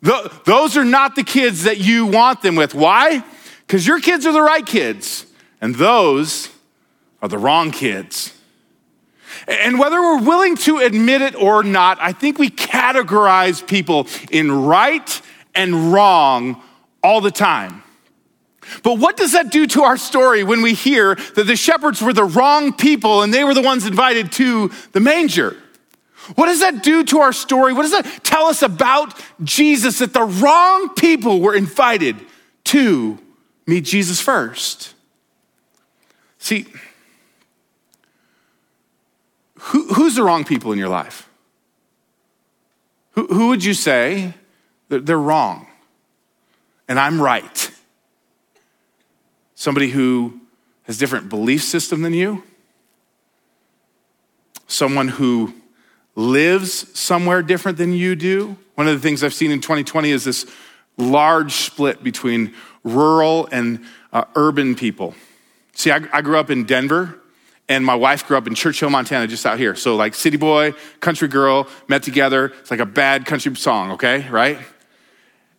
those 0.00 0.76
are 0.76 0.84
not 0.84 1.16
the 1.16 1.24
kids 1.24 1.64
that 1.64 1.78
you 1.78 2.06
want 2.06 2.42
them 2.42 2.54
with. 2.54 2.72
Why? 2.74 3.24
Because 3.66 3.86
your 3.86 4.00
kids 4.00 4.26
are 4.26 4.32
the 4.32 4.42
right 4.42 4.64
kids, 4.64 5.26
and 5.60 5.74
those 5.74 6.48
are 7.20 7.28
the 7.28 7.38
wrong 7.38 7.70
kids. 7.70 8.37
And 9.48 9.78
whether 9.78 10.00
we're 10.00 10.22
willing 10.22 10.56
to 10.56 10.78
admit 10.78 11.22
it 11.22 11.34
or 11.34 11.62
not, 11.62 11.98
I 12.00 12.12
think 12.12 12.38
we 12.38 12.50
categorize 12.50 13.66
people 13.66 14.06
in 14.30 14.52
right 14.52 15.22
and 15.54 15.92
wrong 15.92 16.62
all 17.02 17.20
the 17.20 17.30
time. 17.30 17.82
But 18.82 18.98
what 18.98 19.16
does 19.16 19.32
that 19.32 19.50
do 19.50 19.66
to 19.68 19.84
our 19.84 19.96
story 19.96 20.44
when 20.44 20.60
we 20.60 20.74
hear 20.74 21.14
that 21.14 21.46
the 21.46 21.56
shepherds 21.56 22.02
were 22.02 22.12
the 22.12 22.24
wrong 22.24 22.74
people 22.74 23.22
and 23.22 23.32
they 23.32 23.42
were 23.42 23.54
the 23.54 23.62
ones 23.62 23.86
invited 23.86 24.30
to 24.32 24.70
the 24.92 25.00
manger? 25.00 25.56
What 26.34 26.46
does 26.46 26.60
that 26.60 26.82
do 26.82 27.04
to 27.04 27.20
our 27.20 27.32
story? 27.32 27.72
What 27.72 27.82
does 27.82 27.92
that 27.92 28.22
tell 28.22 28.46
us 28.46 28.60
about 28.60 29.18
Jesus 29.42 30.00
that 30.00 30.12
the 30.12 30.24
wrong 30.24 30.90
people 30.90 31.40
were 31.40 31.54
invited 31.54 32.16
to 32.64 33.18
meet 33.66 33.84
Jesus 33.84 34.20
first? 34.20 34.94
See, 36.38 36.66
who, 39.68 39.86
who's 39.92 40.14
the 40.14 40.22
wrong 40.22 40.44
people 40.44 40.72
in 40.72 40.78
your 40.78 40.88
life? 40.88 41.28
Who, 43.12 43.26
who 43.26 43.48
would 43.48 43.62
you 43.62 43.74
say 43.74 44.32
they're 44.88 45.18
wrong 45.18 45.66
and 46.88 46.98
I'm 46.98 47.20
right? 47.20 47.70
Somebody 49.54 49.90
who 49.90 50.40
has 50.84 50.96
different 50.96 51.28
belief 51.28 51.62
system 51.62 52.00
than 52.00 52.14
you? 52.14 52.42
Someone 54.68 55.08
who 55.08 55.52
lives 56.14 56.98
somewhere 56.98 57.42
different 57.42 57.76
than 57.76 57.92
you 57.92 58.16
do? 58.16 58.56
One 58.74 58.88
of 58.88 58.94
the 58.94 59.00
things 59.00 59.22
I've 59.22 59.34
seen 59.34 59.50
in 59.50 59.60
2020 59.60 60.10
is 60.10 60.24
this 60.24 60.46
large 60.96 61.52
split 61.52 62.02
between 62.02 62.54
rural 62.84 63.48
and 63.52 63.84
uh, 64.14 64.24
urban 64.34 64.74
people. 64.74 65.14
See, 65.74 65.90
I, 65.90 66.00
I 66.12 66.22
grew 66.22 66.38
up 66.38 66.50
in 66.50 66.64
Denver, 66.64 67.20
and 67.68 67.84
my 67.84 67.94
wife 67.94 68.26
grew 68.26 68.36
up 68.36 68.46
in 68.46 68.54
Churchill, 68.54 68.88
Montana, 68.88 69.26
just 69.26 69.44
out 69.44 69.58
here. 69.58 69.74
So, 69.74 69.94
like, 69.94 70.14
city 70.14 70.36
boy, 70.36 70.72
country 71.00 71.28
girl 71.28 71.68
met 71.86 72.02
together. 72.02 72.46
It's 72.60 72.70
like 72.70 72.80
a 72.80 72.86
bad 72.86 73.26
country 73.26 73.54
song, 73.56 73.92
okay, 73.92 74.26
right? 74.30 74.58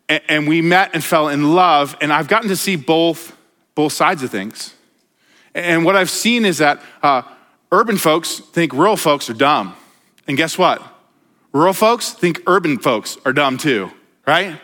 And, 0.07 0.21
and 0.27 0.47
we 0.47 0.61
met 0.61 0.91
and 0.93 1.03
fell 1.03 1.27
in 1.27 1.53
love, 1.53 1.95
and 2.01 2.11
I've 2.11 2.27
gotten 2.27 2.49
to 2.49 2.55
see 2.55 2.75
both, 2.75 3.35
both 3.75 3.93
sides 3.93 4.23
of 4.23 4.31
things. 4.31 4.73
And 5.53 5.85
what 5.85 5.95
I've 5.95 6.09
seen 6.09 6.45
is 6.45 6.57
that 6.59 6.81
uh, 7.03 7.21
urban 7.71 7.97
folks 7.97 8.39
think 8.39 8.73
rural 8.73 8.97
folks 8.97 9.29
are 9.29 9.33
dumb. 9.33 9.75
And 10.27 10.35
guess 10.37 10.57
what? 10.57 10.81
Rural 11.51 11.73
folks 11.73 12.11
think 12.11 12.41
urban 12.47 12.79
folks 12.79 13.17
are 13.25 13.33
dumb 13.33 13.57
too, 13.57 13.91
right? 14.25 14.59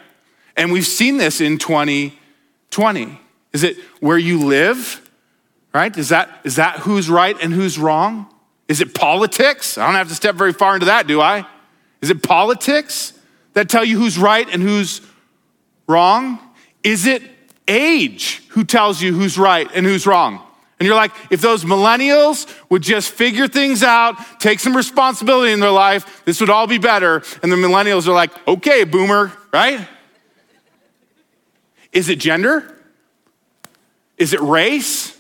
And 0.56 0.72
we've 0.72 0.86
seen 0.86 1.18
this 1.18 1.42
in 1.42 1.58
2020. 1.58 3.20
Is 3.54 3.64
it 3.64 3.78
where 4.00 4.18
you 4.18 4.46
live? 4.46 5.05
Right? 5.76 5.96
Is 5.98 6.08
that, 6.10 6.30
is 6.46 6.56
that 6.56 6.80
who's 6.80 7.10
right 7.10 7.36
and 7.42 7.54
who's 7.54 7.78
wrong? 7.78 8.34
Is 8.70 8.80
it 8.80 8.96
politics? 8.96 9.78
I 9.78 9.86
don't 9.86 9.96
have 9.96 10.08
to 10.08 10.16
step 10.16 10.36
very 10.36 10.54
far 10.54 10.74
into 10.74 10.86
that, 10.86 11.06
do 11.06 11.20
I? 11.20 11.46
Is 12.02 12.10
it 12.10 12.24
politics 12.24 13.12
that 13.54 13.68
tell 13.68 13.84
you 13.84 14.00
who's 14.00 14.18
right 14.18 14.48
and 14.50 14.64
who's 14.64 15.02
wrong? 15.86 16.40
Is 16.82 17.06
it 17.06 17.22
age 17.68 18.42
who 18.50 18.64
tells 18.64 19.02
you 19.02 19.14
who's 19.14 19.38
right 19.38 19.70
and 19.76 19.86
who's 19.86 20.08
wrong? 20.08 20.42
And 20.80 20.88
you're 20.88 20.96
like, 20.96 21.12
if 21.30 21.42
those 21.42 21.66
millennials 21.66 22.48
would 22.70 22.82
just 22.82 23.12
figure 23.12 23.50
things 23.50 23.84
out, 23.84 24.16
take 24.40 24.62
some 24.62 24.78
responsibility 24.78 25.52
in 25.52 25.60
their 25.60 25.72
life, 25.72 26.24
this 26.24 26.40
would 26.40 26.50
all 26.50 26.68
be 26.68 26.78
better. 26.78 27.22
And 27.44 27.52
the 27.52 27.58
millennials 27.58 28.08
are 28.08 28.14
like, 28.14 28.32
okay, 28.48 28.86
boomer, 28.86 29.34
right? 29.52 29.86
Is 31.92 32.08
it 32.08 32.20
gender? 32.20 32.82
Is 34.18 34.34
it 34.34 34.40
race? 34.40 35.15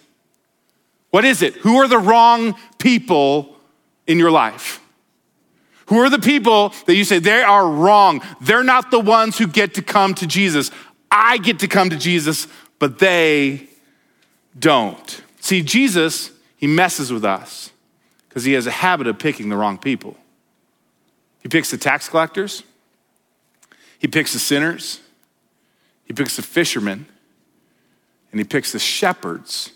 What 1.15 1.24
is 1.24 1.41
it? 1.41 1.53
Who 1.55 1.77
are 1.77 1.88
the 1.88 1.98
wrong 1.98 2.55
people 2.77 3.55
in 4.05 4.19
your 4.19 4.31
life? 4.31 4.81
Who 5.86 6.00
are 6.00 6.10
the 6.10 6.19
people 6.19 6.74
that 6.88 6.95
you 6.95 7.05
say 7.05 7.19
they 7.19 7.41
are 7.41 7.65
wrong? 7.65 8.22
They're 8.41 8.65
not 8.65 8.91
the 8.91 9.00
ones 9.00 9.38
who 9.38 9.48
get 9.48 9.75
to 9.75 9.81
come 9.81 10.13
to 10.15 10.27
Jesus. 10.27 10.72
I 11.10 11.38
get 11.38 11.60
to 11.60 11.69
come 11.69 11.89
to 11.89 11.95
Jesus, 11.95 12.50
but 12.79 13.00
they 13.00 13.69
don't. 14.60 15.22
See, 15.39 15.62
Jesus, 15.62 16.31
he 16.57 16.67
messes 16.67 17.13
with 17.13 17.24
us 17.24 17.72
because 18.27 18.43
he 18.43 18.51
has 18.51 18.67
a 18.67 18.72
habit 18.72 19.07
of 19.07 19.17
picking 19.17 19.48
the 19.48 19.55
wrong 19.55 19.77
people. 19.77 20.17
He 21.39 21.48
picks 21.48 21.72
the 21.72 21.77
tax 21.77 22.10
collectors, 22.10 22.62
he 24.00 24.10
picks 24.10 24.34
the 24.34 24.39
sinners, 24.39 25.00
he 26.03 26.12
picks 26.12 26.36
the 26.36 26.41
fishermen, 26.41 27.05
and 28.31 28.41
he 28.41 28.43
picks 28.43 28.74
the 28.74 28.79
shepherds 28.79 29.72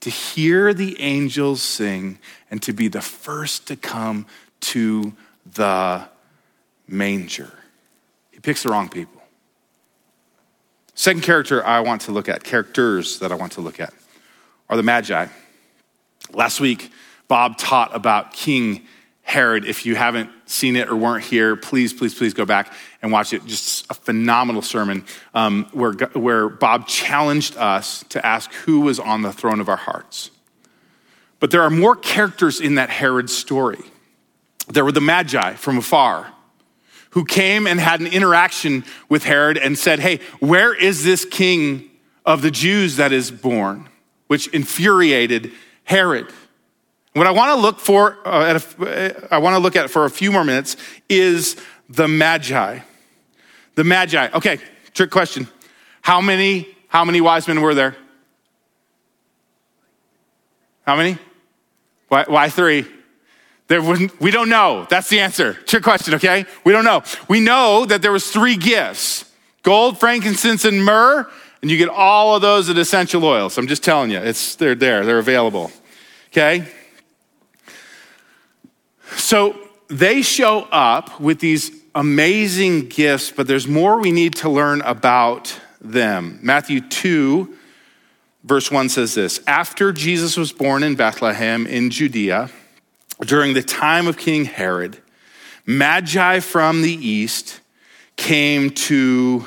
to 0.00 0.10
hear 0.10 0.72
the 0.72 1.00
angels 1.00 1.62
sing 1.62 2.18
and 2.50 2.62
to 2.62 2.72
be 2.72 2.88
the 2.88 3.00
first 3.00 3.66
to 3.68 3.76
come 3.76 4.26
to 4.60 5.12
the 5.54 6.08
manger. 6.86 7.52
He 8.30 8.40
picks 8.40 8.62
the 8.62 8.70
wrong 8.70 8.88
people. 8.88 9.22
Second 10.94 11.22
character 11.22 11.64
I 11.64 11.80
want 11.80 12.02
to 12.02 12.12
look 12.12 12.28
at, 12.28 12.42
characters 12.42 13.20
that 13.20 13.30
I 13.30 13.36
want 13.36 13.52
to 13.52 13.60
look 13.60 13.78
at, 13.78 13.94
are 14.68 14.76
the 14.76 14.82
Magi. 14.82 15.26
Last 16.32 16.60
week, 16.60 16.90
Bob 17.28 17.56
taught 17.56 17.94
about 17.94 18.32
King 18.32 18.86
Herod. 19.28 19.66
If 19.66 19.84
you 19.84 19.94
haven't 19.94 20.30
seen 20.46 20.74
it 20.74 20.88
or 20.88 20.96
weren't 20.96 21.22
here, 21.22 21.54
please, 21.54 21.92
please, 21.92 22.14
please 22.14 22.32
go 22.32 22.46
back 22.46 22.72
and 23.02 23.12
watch 23.12 23.34
it. 23.34 23.44
Just 23.44 23.84
a 23.90 23.94
phenomenal 23.94 24.62
sermon 24.62 25.04
um, 25.34 25.66
where, 25.72 25.92
where 26.14 26.48
Bob 26.48 26.86
challenged 26.86 27.54
us 27.58 28.04
to 28.08 28.24
ask 28.24 28.50
who 28.54 28.80
was 28.80 28.98
on 28.98 29.20
the 29.20 29.30
throne 29.30 29.60
of 29.60 29.68
our 29.68 29.76
hearts. 29.76 30.30
But 31.40 31.50
there 31.50 31.60
are 31.60 31.68
more 31.68 31.94
characters 31.94 32.58
in 32.58 32.76
that 32.76 32.88
Herod 32.88 33.28
story. 33.28 33.80
There 34.68 34.84
were 34.84 34.92
the 34.92 35.02
Magi 35.02 35.54
from 35.54 35.76
afar 35.76 36.32
who 37.10 37.26
came 37.26 37.66
and 37.66 37.78
had 37.78 38.00
an 38.00 38.06
interaction 38.06 38.82
with 39.10 39.24
Herod 39.24 39.58
and 39.58 39.78
said, 39.78 39.98
Hey, 39.98 40.20
where 40.40 40.74
is 40.74 41.04
this 41.04 41.26
king 41.26 41.90
of 42.24 42.40
the 42.40 42.50
Jews 42.50 42.96
that 42.96 43.12
is 43.12 43.30
born? 43.30 43.90
Which 44.26 44.46
infuriated 44.48 45.52
Herod. 45.84 46.32
What 47.18 47.26
I 47.26 47.32
want 47.32 47.56
to 47.56 47.60
look 47.60 47.80
for, 47.80 48.16
uh, 48.24 48.60
a, 48.80 49.34
I 49.34 49.38
want 49.38 49.54
to 49.54 49.58
look 49.58 49.74
at 49.74 49.90
for 49.90 50.04
a 50.04 50.10
few 50.10 50.30
more 50.30 50.44
minutes 50.44 50.76
is 51.08 51.56
the 51.88 52.06
Magi. 52.06 52.78
The 53.74 53.82
Magi. 53.82 54.28
Okay, 54.34 54.58
trick 54.94 55.10
question. 55.10 55.48
How 56.00 56.20
many, 56.20 56.68
how 56.86 57.04
many 57.04 57.20
wise 57.20 57.48
men 57.48 57.60
were 57.60 57.74
there? 57.74 57.96
How 60.86 60.94
many? 60.94 61.18
Why, 62.06 62.24
why 62.28 62.50
three? 62.50 62.86
There 63.66 63.82
was, 63.82 64.00
we 64.20 64.30
don't 64.30 64.48
know. 64.48 64.86
That's 64.88 65.08
the 65.08 65.18
answer. 65.18 65.54
Trick 65.54 65.82
question, 65.82 66.14
okay? 66.14 66.46
We 66.62 66.72
don't 66.72 66.84
know. 66.84 67.02
We 67.28 67.40
know 67.40 67.84
that 67.84 68.00
there 68.00 68.12
was 68.12 68.30
three 68.30 68.56
gifts. 68.56 69.24
Gold, 69.64 69.98
frankincense, 69.98 70.64
and 70.64 70.84
myrrh, 70.84 71.28
and 71.62 71.70
you 71.70 71.78
get 71.78 71.88
all 71.88 72.36
of 72.36 72.42
those 72.42 72.70
at 72.70 72.78
essential 72.78 73.24
oils. 73.24 73.58
I'm 73.58 73.66
just 73.66 73.82
telling 73.82 74.12
you, 74.12 74.18
it's 74.18 74.54
they're 74.54 74.76
there, 74.76 75.04
they're 75.04 75.18
available. 75.18 75.72
Okay? 76.28 76.66
So 79.16 79.58
they 79.88 80.22
show 80.22 80.62
up 80.70 81.20
with 81.20 81.40
these 81.40 81.70
amazing 81.94 82.88
gifts, 82.88 83.30
but 83.30 83.46
there's 83.46 83.66
more 83.66 84.00
we 84.00 84.12
need 84.12 84.36
to 84.36 84.48
learn 84.48 84.82
about 84.82 85.58
them. 85.80 86.38
Matthew 86.42 86.80
2, 86.80 87.56
verse 88.44 88.70
1 88.70 88.88
says 88.88 89.14
this 89.14 89.40
After 89.46 89.92
Jesus 89.92 90.36
was 90.36 90.52
born 90.52 90.82
in 90.82 90.94
Bethlehem 90.94 91.66
in 91.66 91.90
Judea, 91.90 92.50
during 93.20 93.54
the 93.54 93.62
time 93.62 94.06
of 94.06 94.16
King 94.16 94.44
Herod, 94.44 94.98
Magi 95.66 96.40
from 96.40 96.82
the 96.82 96.92
east 96.92 97.60
came 98.16 98.70
to 98.70 99.46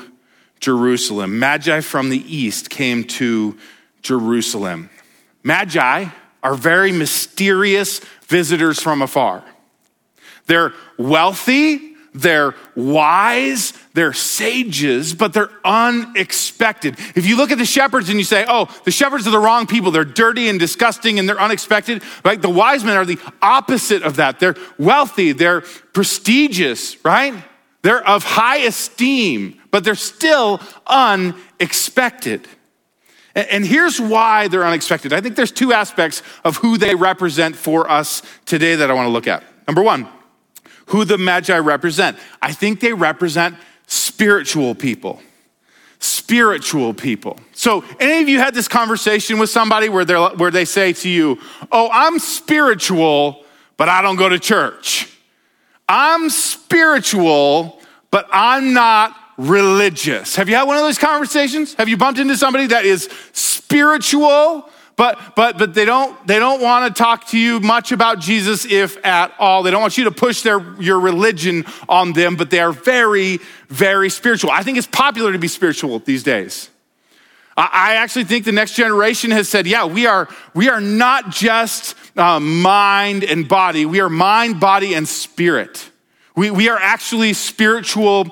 Jerusalem. 0.60 1.38
Magi 1.38 1.80
from 1.80 2.10
the 2.10 2.36
east 2.36 2.70
came 2.70 3.04
to 3.04 3.58
Jerusalem. 4.02 4.90
Magi 5.42 6.06
are 6.42 6.54
very 6.54 6.92
mysterious 6.92 8.00
visitors 8.26 8.80
from 8.80 9.02
afar. 9.02 9.44
They're 10.46 10.72
wealthy, 10.98 11.92
they're 12.14 12.54
wise, 12.74 13.72
they're 13.94 14.12
sages, 14.12 15.14
but 15.14 15.32
they're 15.32 15.50
unexpected. 15.64 16.98
If 17.14 17.26
you 17.26 17.36
look 17.36 17.50
at 17.50 17.58
the 17.58 17.64
shepherds 17.64 18.10
and 18.10 18.18
you 18.18 18.24
say, 18.24 18.44
oh, 18.46 18.68
the 18.84 18.90
shepherds 18.90 19.26
are 19.26 19.30
the 19.30 19.38
wrong 19.38 19.66
people, 19.66 19.90
they're 19.90 20.04
dirty 20.04 20.48
and 20.48 20.60
disgusting 20.60 21.18
and 21.18 21.26
they're 21.28 21.40
unexpected, 21.40 22.02
right? 22.24 22.40
The 22.40 22.50
wise 22.50 22.84
men 22.84 22.96
are 22.96 23.06
the 23.06 23.18
opposite 23.40 24.02
of 24.02 24.16
that. 24.16 24.40
They're 24.40 24.56
wealthy, 24.78 25.32
they're 25.32 25.62
prestigious, 25.62 27.02
right? 27.04 27.42
They're 27.80 28.06
of 28.06 28.24
high 28.24 28.58
esteem, 28.58 29.60
but 29.70 29.82
they're 29.82 29.94
still 29.94 30.60
unexpected. 30.86 32.46
And 33.34 33.64
here's 33.64 33.98
why 33.98 34.48
they're 34.48 34.66
unexpected. 34.66 35.14
I 35.14 35.22
think 35.22 35.36
there's 35.36 35.50
two 35.50 35.72
aspects 35.72 36.22
of 36.44 36.58
who 36.58 36.76
they 36.76 36.94
represent 36.94 37.56
for 37.56 37.90
us 37.90 38.22
today 38.44 38.74
that 38.76 38.90
I 38.90 38.94
want 38.94 39.06
to 39.06 39.10
look 39.10 39.26
at. 39.26 39.42
Number 39.66 39.82
one, 39.82 40.06
who 40.86 41.04
the 41.04 41.18
Magi 41.18 41.56
represent. 41.58 42.16
I 42.40 42.52
think 42.52 42.80
they 42.80 42.92
represent 42.92 43.56
spiritual 43.86 44.74
people. 44.74 45.20
Spiritual 45.98 46.94
people. 46.94 47.38
So, 47.52 47.84
any 48.00 48.22
of 48.22 48.28
you 48.28 48.38
had 48.38 48.54
this 48.54 48.66
conversation 48.66 49.38
with 49.38 49.50
somebody 49.50 49.88
where, 49.88 50.04
they 50.04 50.14
where 50.14 50.50
they 50.50 50.64
say 50.64 50.92
to 50.94 51.08
you, 51.08 51.38
Oh, 51.70 51.88
I'm 51.92 52.18
spiritual, 52.18 53.44
but 53.76 53.88
I 53.88 54.02
don't 54.02 54.16
go 54.16 54.28
to 54.28 54.38
church. 54.38 55.08
I'm 55.88 56.28
spiritual, 56.30 57.80
but 58.10 58.28
I'm 58.32 58.72
not 58.72 59.16
religious. 59.36 60.36
Have 60.36 60.48
you 60.48 60.56
had 60.56 60.64
one 60.64 60.76
of 60.76 60.82
those 60.82 60.98
conversations? 60.98 61.74
Have 61.74 61.88
you 61.88 61.96
bumped 61.96 62.18
into 62.18 62.36
somebody 62.36 62.66
that 62.68 62.84
is 62.84 63.08
spiritual, 63.32 64.68
but 64.96 65.18
but 65.34 65.58
but 65.58 65.74
they 65.74 65.84
don't 65.84 66.26
they 66.26 66.38
don't 66.38 66.60
want 66.60 66.94
to 66.94 67.02
talk 67.02 67.28
to 67.28 67.38
you 67.38 67.60
much 67.60 67.92
about 67.92 68.20
Jesus 68.20 68.64
if 68.64 69.04
at 69.04 69.34
all. 69.38 69.62
They 69.62 69.70
don't 69.70 69.80
want 69.80 69.98
you 69.98 70.04
to 70.04 70.10
push 70.10 70.42
their 70.42 70.60
your 70.80 71.00
religion 71.00 71.64
on 71.88 72.12
them, 72.12 72.36
but 72.36 72.50
they 72.50 72.60
are 72.60 72.72
very 72.72 73.38
very 73.68 74.10
spiritual. 74.10 74.50
I 74.50 74.62
think 74.62 74.78
it's 74.78 74.86
popular 74.86 75.32
to 75.32 75.38
be 75.38 75.48
spiritual 75.48 75.98
these 76.00 76.22
days. 76.22 76.68
I 77.54 77.96
actually 77.96 78.24
think 78.24 78.46
the 78.46 78.52
next 78.52 78.74
generation 78.74 79.30
has 79.30 79.46
said, 79.46 79.66
yeah, 79.66 79.84
we 79.84 80.06
are, 80.06 80.26
we 80.54 80.70
are 80.70 80.80
not 80.80 81.30
just 81.30 81.94
uh, 82.16 82.40
mind 82.40 83.24
and 83.24 83.46
body. 83.46 83.84
We 83.84 84.00
are 84.00 84.08
mind, 84.08 84.58
body, 84.58 84.94
and 84.94 85.06
spirit. 85.06 85.90
We, 86.34 86.50
we 86.50 86.70
are 86.70 86.78
actually 86.78 87.34
spiritual 87.34 88.28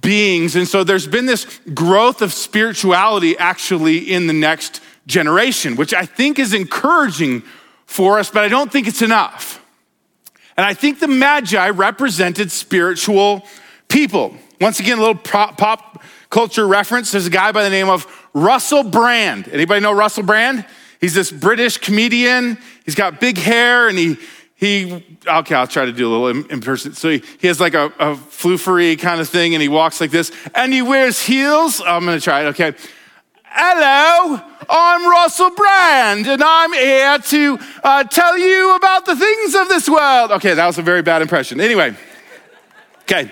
beings. 0.00 0.54
And 0.54 0.68
so 0.68 0.84
there's 0.84 1.08
been 1.08 1.26
this 1.26 1.60
growth 1.74 2.22
of 2.22 2.32
spirituality 2.32 3.36
actually 3.36 3.98
in 3.98 4.28
the 4.28 4.32
next 4.32 4.80
generation, 5.06 5.76
which 5.76 5.94
I 5.94 6.06
think 6.06 6.38
is 6.38 6.54
encouraging 6.54 7.42
for 7.86 8.18
us, 8.18 8.30
but 8.30 8.44
I 8.44 8.48
don't 8.48 8.72
think 8.72 8.88
it's 8.88 9.02
enough. 9.02 9.60
And 10.56 10.64
I 10.64 10.74
think 10.74 11.00
the 11.00 11.08
Magi 11.08 11.70
represented 11.70 12.50
spiritual 12.50 13.44
people. 13.88 14.34
Once 14.60 14.80
again, 14.80 14.98
a 14.98 15.00
little 15.00 15.16
pop 15.16 16.02
culture 16.30 16.66
reference. 16.66 17.12
There's 17.12 17.26
a 17.26 17.30
guy 17.30 17.52
by 17.52 17.62
the 17.62 17.70
name 17.70 17.88
of 17.88 18.06
Russell 18.32 18.82
Brand. 18.82 19.48
Anybody 19.48 19.80
know 19.80 19.92
Russell 19.92 20.22
Brand? 20.22 20.64
He's 21.00 21.14
this 21.14 21.30
British 21.30 21.78
comedian. 21.78 22.58
He's 22.84 22.94
got 22.94 23.20
big 23.20 23.36
hair 23.36 23.88
and 23.88 23.98
he, 23.98 24.16
he, 24.54 25.04
okay, 25.26 25.54
I'll 25.54 25.66
try 25.66 25.84
to 25.84 25.92
do 25.92 26.08
a 26.08 26.10
little 26.10 26.50
impersonation. 26.50 26.94
So 26.94 27.10
he, 27.10 27.22
he 27.38 27.46
has 27.48 27.60
like 27.60 27.74
a, 27.74 27.86
a 27.98 28.14
floofery 28.14 28.98
kind 28.98 29.20
of 29.20 29.28
thing 29.28 29.54
and 29.54 29.62
he 29.62 29.68
walks 29.68 30.00
like 30.00 30.10
this 30.10 30.32
and 30.54 30.72
he 30.72 30.82
wears 30.82 31.20
heels. 31.20 31.80
Oh, 31.80 31.84
I'm 31.84 32.04
going 32.04 32.18
to 32.18 32.24
try 32.24 32.42
it. 32.42 32.46
Okay. 32.46 32.74
Hello, 33.44 34.40
I'm 34.76 35.08
Russell 35.08 35.50
Brand, 35.50 36.26
and 36.26 36.42
I'm 36.42 36.72
here 36.72 37.16
to 37.16 37.58
uh, 37.84 38.02
tell 38.02 38.36
you 38.36 38.74
about 38.74 39.06
the 39.06 39.14
things 39.14 39.54
of 39.54 39.68
this 39.68 39.88
world. 39.88 40.32
Okay, 40.32 40.52
that 40.52 40.66
was 40.66 40.78
a 40.78 40.82
very 40.82 41.00
bad 41.00 41.22
impression. 41.22 41.60
Anyway, 41.60 41.94
okay. 43.02 43.30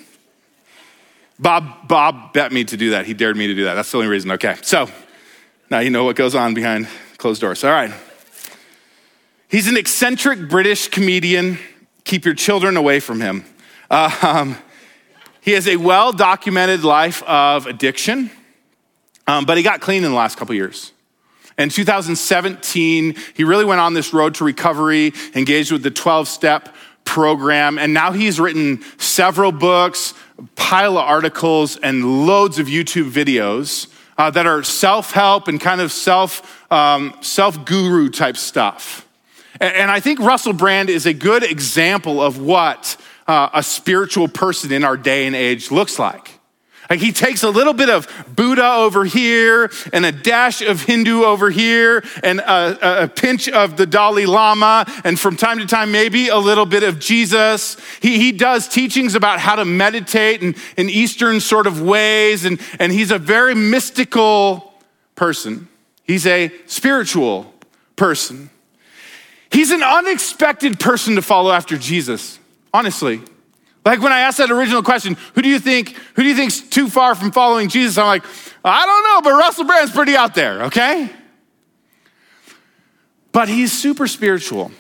Bob, 1.38 1.86
Bob 1.86 2.32
bet 2.32 2.52
me 2.52 2.64
to 2.64 2.74
do 2.78 2.92
that. 2.92 3.04
He 3.04 3.12
dared 3.12 3.36
me 3.36 3.48
to 3.48 3.54
do 3.54 3.64
that. 3.64 3.74
That's 3.74 3.90
the 3.90 3.98
only 3.98 4.08
reason. 4.08 4.30
Okay, 4.30 4.56
so 4.62 4.88
now 5.68 5.80
you 5.80 5.90
know 5.90 6.04
what 6.04 6.16
goes 6.16 6.34
on 6.34 6.54
behind 6.54 6.88
closed 7.18 7.42
doors. 7.42 7.62
All 7.64 7.70
right. 7.70 7.92
He's 9.46 9.68
an 9.68 9.76
eccentric 9.76 10.48
British 10.48 10.88
comedian. 10.88 11.58
Keep 12.04 12.24
your 12.24 12.34
children 12.34 12.78
away 12.78 12.98
from 12.98 13.20
him. 13.20 13.44
Uh, 13.90 14.10
um, 14.22 14.56
he 15.42 15.50
has 15.50 15.68
a 15.68 15.76
well 15.76 16.14
documented 16.14 16.82
life 16.82 17.22
of 17.24 17.66
addiction, 17.66 18.30
um, 19.26 19.44
but 19.44 19.56
he 19.56 19.62
got 19.62 19.80
clean 19.80 20.04
in 20.04 20.10
the 20.10 20.16
last 20.16 20.36
couple 20.36 20.54
years. 20.54 20.92
In 21.58 21.68
2017, 21.68 23.14
he 23.34 23.44
really 23.44 23.64
went 23.64 23.80
on 23.80 23.94
this 23.94 24.12
road 24.14 24.34
to 24.36 24.44
recovery, 24.44 25.12
engaged 25.34 25.70
with 25.70 25.82
the 25.82 25.90
12 25.90 26.28
step 26.28 26.74
program, 27.04 27.78
and 27.78 27.92
now 27.92 28.12
he's 28.12 28.40
written 28.40 28.82
several 28.98 29.52
books, 29.52 30.14
pile 30.56 30.96
of 30.96 31.04
articles, 31.04 31.76
and 31.76 32.26
loads 32.26 32.58
of 32.58 32.66
YouTube 32.68 33.10
videos 33.10 33.88
uh, 34.16 34.30
that 34.30 34.46
are 34.46 34.62
self 34.62 35.12
help 35.12 35.48
and 35.48 35.60
kind 35.60 35.80
of 35.80 35.92
self 35.92 36.72
um, 36.72 37.14
self 37.20 37.64
guru 37.64 38.08
type 38.08 38.36
stuff. 38.36 39.06
And, 39.60 39.74
and 39.74 39.90
I 39.90 40.00
think 40.00 40.20
Russell 40.20 40.52
Brand 40.52 40.90
is 40.90 41.06
a 41.06 41.12
good 41.12 41.42
example 41.42 42.22
of 42.22 42.40
what 42.40 42.96
uh, 43.26 43.50
a 43.52 43.62
spiritual 43.62 44.28
person 44.28 44.72
in 44.72 44.84
our 44.84 44.96
day 44.96 45.26
and 45.26 45.36
age 45.36 45.70
looks 45.70 45.98
like. 45.98 46.38
Like 46.90 47.00
he 47.00 47.12
takes 47.12 47.42
a 47.42 47.50
little 47.50 47.72
bit 47.72 47.88
of 47.88 48.08
Buddha 48.34 48.66
over 48.74 49.04
here 49.04 49.70
and 49.92 50.04
a 50.04 50.12
dash 50.12 50.60
of 50.62 50.82
Hindu 50.82 51.22
over 51.22 51.48
here 51.48 52.04
and 52.22 52.40
a, 52.40 53.04
a, 53.04 53.08
pinch 53.08 53.48
of 53.48 53.76
the 53.76 53.86
Dalai 53.86 54.26
Lama 54.26 54.84
and 55.04 55.18
from 55.18 55.36
time 55.36 55.58
to 55.58 55.66
time 55.66 55.92
maybe 55.92 56.28
a 56.28 56.38
little 56.38 56.66
bit 56.66 56.82
of 56.82 56.98
Jesus. 56.98 57.76
He, 58.00 58.18
he 58.18 58.32
does 58.32 58.68
teachings 58.68 59.14
about 59.14 59.38
how 59.38 59.56
to 59.56 59.64
meditate 59.64 60.42
in, 60.42 60.54
in 60.76 60.90
Eastern 60.90 61.40
sort 61.40 61.66
of 61.66 61.80
ways 61.80 62.44
and, 62.44 62.60
and 62.78 62.92
he's 62.92 63.10
a 63.10 63.18
very 63.18 63.54
mystical 63.54 64.74
person. 65.14 65.68
He's 66.04 66.26
a 66.26 66.52
spiritual 66.66 67.54
person. 67.94 68.50
He's 69.50 69.70
an 69.70 69.82
unexpected 69.82 70.80
person 70.80 71.14
to 71.14 71.22
follow 71.22 71.52
after 71.52 71.78
Jesus. 71.78 72.38
Honestly. 72.74 73.22
Like 73.84 74.00
when 74.00 74.12
I 74.12 74.20
asked 74.20 74.38
that 74.38 74.50
original 74.50 74.82
question, 74.82 75.16
who 75.34 75.42
do 75.42 75.48
you 75.48 75.58
think, 75.58 75.96
who 76.14 76.22
do 76.22 76.28
you 76.28 76.36
think's 76.36 76.60
too 76.60 76.88
far 76.88 77.14
from 77.14 77.32
following 77.32 77.68
Jesus? 77.68 77.98
I'm 77.98 78.06
like, 78.06 78.24
I 78.64 78.86
don't 78.86 79.04
know, 79.04 79.30
but 79.30 79.36
Russell 79.36 79.64
Brand's 79.64 79.92
pretty 79.92 80.16
out 80.16 80.34
there, 80.34 80.64
okay? 80.64 81.10
But 83.32 83.48
he's 83.48 83.72
super 83.72 84.06
spiritual. 84.06 84.70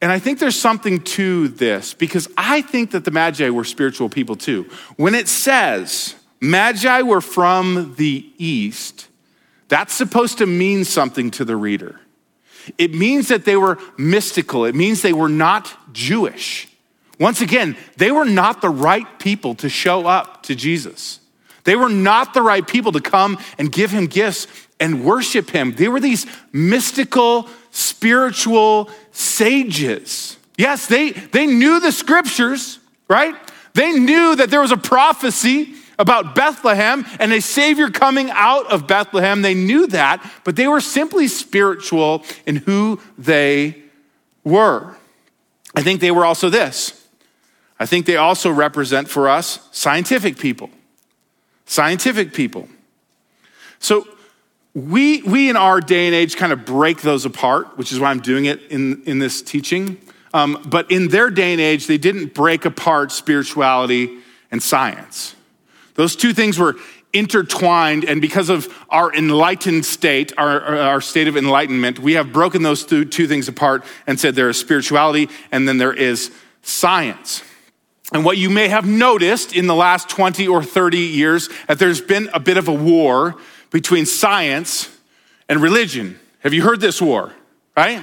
And 0.00 0.10
I 0.10 0.18
think 0.18 0.38
there's 0.38 0.56
something 0.58 1.00
to 1.02 1.48
this 1.48 1.94
because 1.94 2.28
I 2.36 2.62
think 2.62 2.92
that 2.92 3.04
the 3.04 3.10
Magi 3.10 3.50
were 3.50 3.64
spiritual 3.64 4.08
people 4.08 4.36
too. 4.36 4.68
When 4.96 5.14
it 5.14 5.28
says 5.28 6.14
Magi 6.40 7.02
were 7.02 7.20
from 7.20 7.94
the 7.96 8.32
east, 8.36 9.08
that's 9.68 9.92
supposed 9.92 10.38
to 10.38 10.46
mean 10.46 10.84
something 10.84 11.30
to 11.32 11.44
the 11.44 11.56
reader. 11.56 12.00
It 12.78 12.94
means 12.94 13.28
that 13.28 13.44
they 13.44 13.56
were 13.56 13.78
mystical, 13.96 14.64
it 14.64 14.74
means 14.74 15.02
they 15.02 15.12
were 15.12 15.28
not 15.28 15.92
Jewish 15.92 16.68
Once 17.18 17.40
again, 17.40 17.76
they 17.96 18.10
were 18.10 18.24
not 18.24 18.60
the 18.60 18.70
right 18.70 19.18
people 19.18 19.54
to 19.56 19.68
show 19.68 20.06
up 20.06 20.42
to 20.44 20.54
Jesus. 20.54 21.20
They 21.64 21.76
were 21.76 21.88
not 21.88 22.32
the 22.32 22.42
right 22.42 22.66
people 22.66 22.92
to 22.92 23.00
come 23.00 23.38
and 23.58 23.70
give 23.70 23.90
him 23.90 24.06
gifts 24.06 24.46
and 24.80 25.04
worship 25.04 25.50
him. 25.50 25.72
They 25.72 25.88
were 25.88 26.00
these 26.00 26.26
mystical, 26.52 27.48
spiritual 27.70 28.90
sages. 29.10 30.36
Yes, 30.56 30.86
they, 30.86 31.10
they 31.10 31.46
knew 31.46 31.80
the 31.80 31.92
scriptures, 31.92 32.78
right? 33.08 33.34
They 33.74 33.92
knew 33.92 34.36
that 34.36 34.50
there 34.50 34.60
was 34.60 34.72
a 34.72 34.76
prophecy 34.76 35.74
about 35.98 36.34
Bethlehem 36.34 37.04
and 37.18 37.32
a 37.32 37.40
Savior 37.40 37.90
coming 37.90 38.30
out 38.30 38.70
of 38.70 38.86
Bethlehem. 38.86 39.42
They 39.42 39.54
knew 39.54 39.88
that, 39.88 40.24
but 40.44 40.56
they 40.56 40.68
were 40.68 40.80
simply 40.80 41.26
spiritual 41.26 42.24
in 42.46 42.56
who 42.56 43.00
they 43.16 43.82
were. 44.44 44.94
I 45.74 45.82
think 45.82 46.00
they 46.00 46.10
were 46.10 46.24
also 46.24 46.48
this. 46.48 46.97
I 47.80 47.86
think 47.86 48.06
they 48.06 48.16
also 48.16 48.50
represent 48.50 49.08
for 49.08 49.28
us 49.28 49.68
scientific 49.72 50.38
people. 50.38 50.70
Scientific 51.66 52.32
people. 52.32 52.68
So 53.78 54.06
we, 54.74 55.22
we 55.22 55.50
in 55.50 55.56
our 55.56 55.80
day 55.80 56.06
and 56.06 56.14
age 56.14 56.36
kind 56.36 56.52
of 56.52 56.64
break 56.64 57.02
those 57.02 57.24
apart, 57.24 57.78
which 57.78 57.92
is 57.92 58.00
why 58.00 58.10
I'm 58.10 58.20
doing 58.20 58.46
it 58.46 58.62
in, 58.70 59.02
in 59.04 59.18
this 59.18 59.42
teaching. 59.42 59.98
Um, 60.34 60.62
but 60.66 60.90
in 60.90 61.08
their 61.08 61.30
day 61.30 61.52
and 61.52 61.60
age, 61.60 61.86
they 61.86 61.98
didn't 61.98 62.34
break 62.34 62.64
apart 62.64 63.12
spirituality 63.12 64.18
and 64.50 64.62
science. 64.62 65.34
Those 65.94 66.16
two 66.16 66.32
things 66.32 66.58
were 66.58 66.76
intertwined, 67.12 68.04
and 68.04 68.20
because 68.20 68.50
of 68.50 68.72
our 68.90 69.12
enlightened 69.14 69.84
state, 69.84 70.32
our, 70.36 70.78
our 70.78 71.00
state 71.00 71.26
of 71.26 71.36
enlightenment, 71.36 71.98
we 71.98 72.12
have 72.14 72.32
broken 72.32 72.62
those 72.62 72.84
two, 72.84 73.04
two 73.04 73.26
things 73.26 73.48
apart 73.48 73.84
and 74.06 74.20
said 74.20 74.34
there 74.34 74.50
is 74.50 74.58
spirituality 74.58 75.28
and 75.50 75.66
then 75.66 75.78
there 75.78 75.92
is 75.92 76.30
science. 76.62 77.42
And 78.12 78.24
what 78.24 78.38
you 78.38 78.48
may 78.48 78.68
have 78.68 78.86
noticed 78.86 79.54
in 79.54 79.66
the 79.66 79.74
last 79.74 80.08
20 80.08 80.48
or 80.48 80.62
30 80.62 80.98
years, 80.98 81.48
that 81.66 81.78
there's 81.78 82.00
been 82.00 82.30
a 82.32 82.40
bit 82.40 82.56
of 82.56 82.68
a 82.68 82.72
war 82.72 83.36
between 83.70 84.06
science 84.06 84.88
and 85.48 85.60
religion. 85.60 86.18
Have 86.40 86.54
you 86.54 86.62
heard 86.62 86.80
this 86.80 87.02
war, 87.02 87.32
right? 87.76 88.02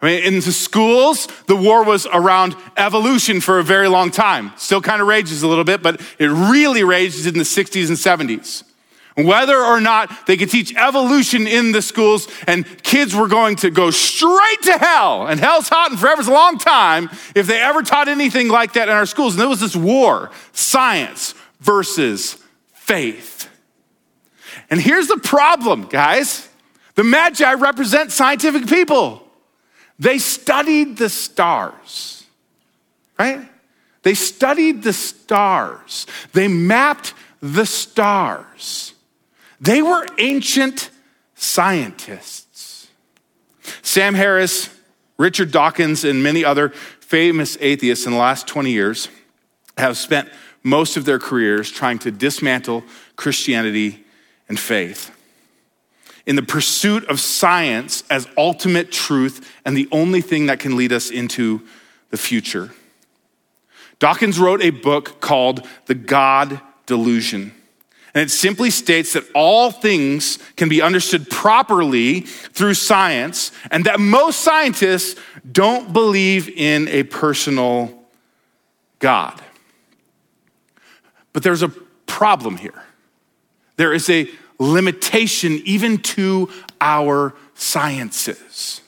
I 0.00 0.06
mean, 0.06 0.24
in 0.24 0.34
the 0.36 0.52
schools, 0.52 1.28
the 1.46 1.54
war 1.54 1.84
was 1.84 2.06
around 2.06 2.56
evolution 2.76 3.40
for 3.40 3.58
a 3.58 3.62
very 3.62 3.88
long 3.88 4.10
time. 4.10 4.52
Still 4.56 4.80
kind 4.80 5.00
of 5.00 5.06
rages 5.06 5.42
a 5.42 5.48
little 5.48 5.64
bit, 5.64 5.82
but 5.82 6.00
it 6.18 6.26
really 6.28 6.82
rages 6.82 7.26
in 7.26 7.34
the 7.34 7.44
60s 7.44 7.88
and 7.88 8.30
70s. 8.30 8.64
Whether 9.14 9.58
or 9.58 9.80
not 9.80 10.26
they 10.26 10.38
could 10.38 10.50
teach 10.50 10.74
evolution 10.74 11.46
in 11.46 11.72
the 11.72 11.82
schools 11.82 12.28
and 12.46 12.64
kids 12.82 13.14
were 13.14 13.28
going 13.28 13.56
to 13.56 13.70
go 13.70 13.90
straight 13.90 14.62
to 14.62 14.78
hell 14.78 15.26
and 15.26 15.38
hell's 15.38 15.68
hot 15.68 15.90
and 15.90 16.00
forever's 16.00 16.28
a 16.28 16.32
long 16.32 16.56
time 16.56 17.10
if 17.34 17.46
they 17.46 17.60
ever 17.60 17.82
taught 17.82 18.08
anything 18.08 18.48
like 18.48 18.72
that 18.72 18.88
in 18.88 18.94
our 18.94 19.04
schools. 19.04 19.34
And 19.34 19.40
there 19.40 19.48
was 19.48 19.60
this 19.60 19.76
war, 19.76 20.30
science 20.52 21.34
versus 21.60 22.42
faith. 22.72 23.50
And 24.70 24.80
here's 24.80 25.08
the 25.08 25.18
problem, 25.18 25.84
guys. 25.84 26.48
The 26.94 27.04
Magi 27.04 27.52
represent 27.54 28.12
scientific 28.12 28.66
people. 28.66 29.22
They 29.98 30.18
studied 30.18 30.96
the 30.96 31.10
stars, 31.10 32.24
right? 33.18 33.46
They 34.02 34.14
studied 34.14 34.82
the 34.82 34.92
stars. 34.92 36.06
They 36.32 36.48
mapped 36.48 37.14
the 37.40 37.66
stars. 37.66 38.91
They 39.62 39.80
were 39.80 40.06
ancient 40.18 40.90
scientists. 41.34 42.88
Sam 43.80 44.14
Harris, 44.14 44.68
Richard 45.16 45.52
Dawkins, 45.52 46.04
and 46.04 46.22
many 46.22 46.44
other 46.44 46.70
famous 47.00 47.56
atheists 47.60 48.04
in 48.04 48.12
the 48.12 48.18
last 48.18 48.46
20 48.46 48.70
years 48.70 49.08
have 49.78 49.96
spent 49.96 50.28
most 50.62 50.96
of 50.96 51.04
their 51.04 51.18
careers 51.18 51.70
trying 51.70 51.98
to 52.00 52.10
dismantle 52.10 52.82
Christianity 53.16 54.04
and 54.48 54.58
faith 54.58 55.10
in 56.26 56.36
the 56.36 56.42
pursuit 56.42 57.04
of 57.08 57.20
science 57.20 58.04
as 58.10 58.28
ultimate 58.36 58.92
truth 58.92 59.48
and 59.64 59.76
the 59.76 59.88
only 59.90 60.20
thing 60.20 60.46
that 60.46 60.60
can 60.60 60.76
lead 60.76 60.92
us 60.92 61.10
into 61.10 61.62
the 62.10 62.16
future. 62.16 62.70
Dawkins 63.98 64.38
wrote 64.38 64.62
a 64.62 64.70
book 64.70 65.20
called 65.20 65.66
The 65.86 65.94
God 65.94 66.60
Delusion. 66.86 67.52
And 68.14 68.24
it 68.24 68.30
simply 68.30 68.70
states 68.70 69.14
that 69.14 69.24
all 69.34 69.70
things 69.70 70.38
can 70.56 70.68
be 70.68 70.82
understood 70.82 71.30
properly 71.30 72.20
through 72.20 72.74
science, 72.74 73.52
and 73.70 73.84
that 73.86 74.00
most 74.00 74.40
scientists 74.40 75.18
don't 75.50 75.92
believe 75.92 76.48
in 76.48 76.88
a 76.88 77.04
personal 77.04 78.04
God. 78.98 79.40
But 81.32 81.42
there's 81.42 81.62
a 81.62 81.70
problem 82.06 82.58
here. 82.58 82.82
There 83.76 83.94
is 83.94 84.10
a 84.10 84.28
limitation 84.58 85.62
even 85.64 85.98
to 85.98 86.50
our 86.80 87.34
sciences. 87.54 88.82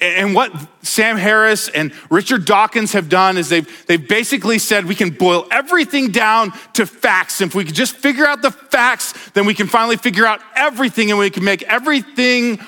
And 0.00 0.34
what 0.34 0.52
Sam 0.82 1.16
Harris 1.16 1.68
and 1.68 1.92
Richard 2.08 2.44
Dawkins 2.44 2.92
have 2.92 3.08
done 3.08 3.36
is 3.36 3.48
they've, 3.48 3.86
they've 3.86 4.06
basically 4.06 4.58
said 4.58 4.84
we 4.84 4.94
can 4.94 5.10
boil 5.10 5.46
everything 5.50 6.12
down 6.12 6.52
to 6.74 6.86
facts. 6.86 7.40
If 7.40 7.54
we 7.54 7.64
can 7.64 7.74
just 7.74 7.96
figure 7.96 8.24
out 8.24 8.42
the 8.42 8.52
facts, 8.52 9.12
then 9.30 9.44
we 9.44 9.54
can 9.54 9.66
finally 9.66 9.96
figure 9.96 10.24
out 10.24 10.40
everything 10.54 11.10
and 11.10 11.18
we 11.18 11.30
can 11.30 11.44
make 11.44 11.64
everything 11.64 12.60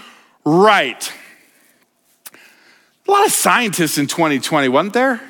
right. 0.44 1.12
A 3.06 3.10
lot 3.10 3.26
of 3.26 3.32
scientists 3.32 3.96
in 3.96 4.08
2020, 4.08 4.68
wasn't 4.68 4.94
there? 4.94 5.20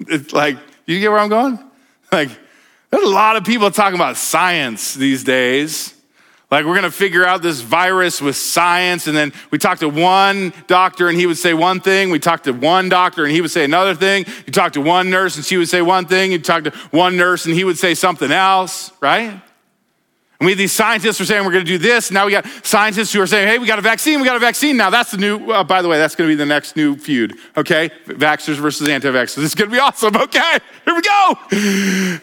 It's 0.00 0.34
like, 0.34 0.58
you 0.84 1.00
get 1.00 1.10
where 1.10 1.20
I'm 1.20 1.30
going? 1.30 1.58
Like, 2.12 2.28
there's 2.90 3.04
a 3.04 3.08
lot 3.08 3.36
of 3.36 3.44
people 3.44 3.70
talking 3.70 3.94
about 3.94 4.16
science 4.16 4.94
these 4.94 5.24
days. 5.24 5.95
Like, 6.48 6.64
we're 6.64 6.74
going 6.74 6.82
to 6.84 6.92
figure 6.92 7.26
out 7.26 7.42
this 7.42 7.60
virus 7.60 8.20
with 8.20 8.36
science. 8.36 9.08
And 9.08 9.16
then 9.16 9.32
we 9.50 9.58
talked 9.58 9.80
to 9.80 9.88
one 9.88 10.52
doctor 10.68 11.08
and 11.08 11.18
he 11.18 11.26
would 11.26 11.38
say 11.38 11.54
one 11.54 11.80
thing. 11.80 12.10
We 12.10 12.20
talked 12.20 12.44
to 12.44 12.52
one 12.52 12.88
doctor 12.88 13.24
and 13.24 13.32
he 13.32 13.40
would 13.40 13.50
say 13.50 13.64
another 13.64 13.96
thing. 13.96 14.26
You 14.46 14.52
talk 14.52 14.72
to 14.74 14.80
one 14.80 15.10
nurse 15.10 15.36
and 15.36 15.44
she 15.44 15.56
would 15.56 15.68
say 15.68 15.82
one 15.82 16.06
thing. 16.06 16.30
You 16.30 16.38
talk 16.38 16.62
to 16.64 16.70
one 16.92 17.16
nurse 17.16 17.46
and 17.46 17.54
he 17.54 17.64
would 17.64 17.78
say 17.78 17.94
something 17.94 18.30
else, 18.30 18.92
right? 19.00 19.40
And 20.38 20.44
we 20.44 20.52
have 20.52 20.58
these 20.58 20.72
scientists 20.72 21.18
who 21.18 21.24
are 21.24 21.26
saying 21.26 21.44
we're 21.44 21.52
going 21.52 21.64
to 21.64 21.70
do 21.70 21.78
this. 21.78 22.12
Now 22.12 22.26
we 22.26 22.32
got 22.32 22.46
scientists 22.62 23.12
who 23.12 23.20
are 23.22 23.26
saying, 23.26 23.48
hey, 23.48 23.58
we 23.58 23.66
got 23.66 23.78
a 23.78 23.82
vaccine. 23.82 24.20
We 24.20 24.26
got 24.26 24.36
a 24.36 24.40
vaccine. 24.40 24.76
Now 24.76 24.90
that's 24.90 25.10
the 25.10 25.16
new, 25.16 25.50
uh, 25.50 25.64
by 25.64 25.82
the 25.82 25.88
way, 25.88 25.98
that's 25.98 26.14
going 26.14 26.28
to 26.28 26.32
be 26.32 26.36
the 26.36 26.46
next 26.46 26.76
new 26.76 26.94
feud. 26.94 27.34
Okay. 27.56 27.90
Vaxxers 28.06 28.56
versus 28.56 28.88
anti 28.88 29.08
vaxxers. 29.08 29.42
Is 29.42 29.54
going 29.56 29.70
to 29.70 29.74
be 29.74 29.80
awesome. 29.80 30.14
Okay. 30.26 30.58
Here 30.84 30.94
we 30.94 31.02
go. 31.02 31.34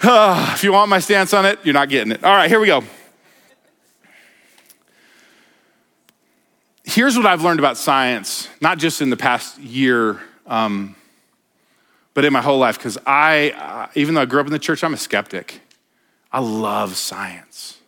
Uh, 0.09 0.51
if 0.53 0.63
you 0.63 0.71
want 0.71 0.89
my 0.89 0.99
stance 0.99 1.33
on 1.33 1.45
it, 1.45 1.59
you're 1.63 1.73
not 1.73 1.89
getting 1.89 2.12
it. 2.13 2.23
All 2.23 2.33
right. 2.33 2.49
Here 2.49 2.59
we 2.59 2.67
go. 2.67 2.83
Here's 6.83 7.15
what 7.15 7.25
I've 7.25 7.41
learned 7.41 7.59
about 7.59 7.77
science, 7.77 8.49
not 8.59 8.77
just 8.77 9.01
in 9.01 9.09
the 9.09 9.17
past 9.17 9.57
year, 9.57 10.21
um, 10.45 10.95
but 12.13 12.25
in 12.25 12.33
my 12.33 12.41
whole 12.41 12.59
life. 12.59 12.77
Because 12.77 12.97
I, 13.05 13.51
uh, 13.51 13.87
even 13.95 14.15
though 14.15 14.21
I 14.21 14.25
grew 14.25 14.41
up 14.41 14.47
in 14.47 14.51
the 14.51 14.59
church, 14.59 14.83
I'm 14.83 14.93
a 14.93 14.97
skeptic. 14.97 15.61
I 16.31 16.39
love 16.39 16.95
science. 16.95 17.79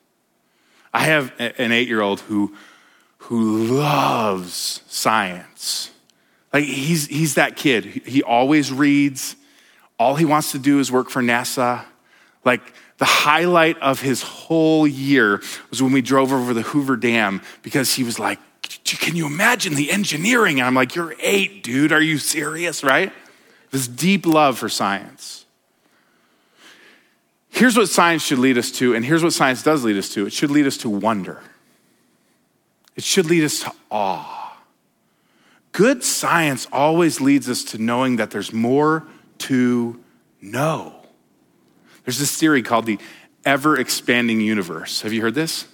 I 0.94 1.04
have 1.04 1.34
an 1.40 1.74
eight 1.74 1.90
year 1.90 2.02
old 2.02 2.22
who, 2.22 2.56
who 3.18 3.66
loves 3.66 4.82
science. 4.88 5.92
Like 6.54 6.64
he's, 6.64 7.08
he's 7.08 7.36
that 7.36 7.58
kid. 7.58 7.84
He 7.84 8.24
always 8.24 8.72
reads. 8.72 9.36
All 10.00 10.16
he 10.16 10.24
wants 10.24 10.54
to 10.54 10.60
do 10.60 10.80
is 10.80 10.90
work 10.90 11.10
for 11.10 11.22
NASA. 11.22 11.84
Like 12.46 12.62
the 12.98 13.06
highlight 13.06 13.78
of 13.80 14.00
his 14.00 14.22
whole 14.22 14.88
year 14.88 15.42
was 15.70 15.84
when 15.84 15.92
we 15.92 16.02
drove 16.02 16.32
over 16.32 16.54
the 16.54 16.62
Hoover 16.62 16.96
Dam 16.96 17.42
because 17.62 17.94
he 17.94 18.04
was 18.04 18.20
like, 18.20 18.40
Can 18.84 19.16
you 19.16 19.26
imagine 19.26 19.76
the 19.76 19.92
engineering? 19.92 20.60
And 20.60 20.68
I'm 20.68 20.76
like, 20.76 20.96
You're 20.96 21.16
eight, 21.20 21.64
dude. 21.64 21.92
Are 21.92 22.02
you 22.02 22.18
serious? 22.18 22.84
Right? 22.84 23.12
This 23.72 23.88
deep 23.88 24.26
love 24.26 24.58
for 24.58 24.70
science. 24.70 25.46
Here's 27.50 27.78
what 27.78 27.88
science 27.88 28.22
should 28.22 28.40
lead 28.40 28.58
us 28.58 28.70
to, 28.74 28.94
and 28.94 29.06
here's 29.06 29.24
what 29.24 29.32
science 29.32 29.64
does 29.64 29.86
lead 29.86 29.96
us 29.96 30.10
to 30.10 30.26
it 30.26 30.34
should 30.34 30.52
lead 30.52 30.68
us 30.68 30.76
to 30.78 30.90
wonder, 30.90 31.42
it 32.96 33.04
should 33.04 33.28
lead 33.28 33.44
us 33.44 33.62
to 33.62 33.72
awe. 33.90 34.58
Good 35.72 36.04
science 36.04 36.68
always 36.72 37.20
leads 37.20 37.50
us 37.50 37.64
to 37.66 37.78
knowing 37.78 38.18
that 38.18 38.32
there's 38.32 38.54
more 38.54 39.06
to 39.40 40.00
know. 40.42 40.94
There's 42.06 42.20
this 42.20 42.38
theory 42.38 42.62
called 42.62 42.86
the 42.86 43.00
ever 43.46 43.78
expanding 43.78 44.40
universe. 44.42 45.02
Have 45.02 45.12
you 45.12 45.22
heard 45.22 45.36
this? 45.36 45.66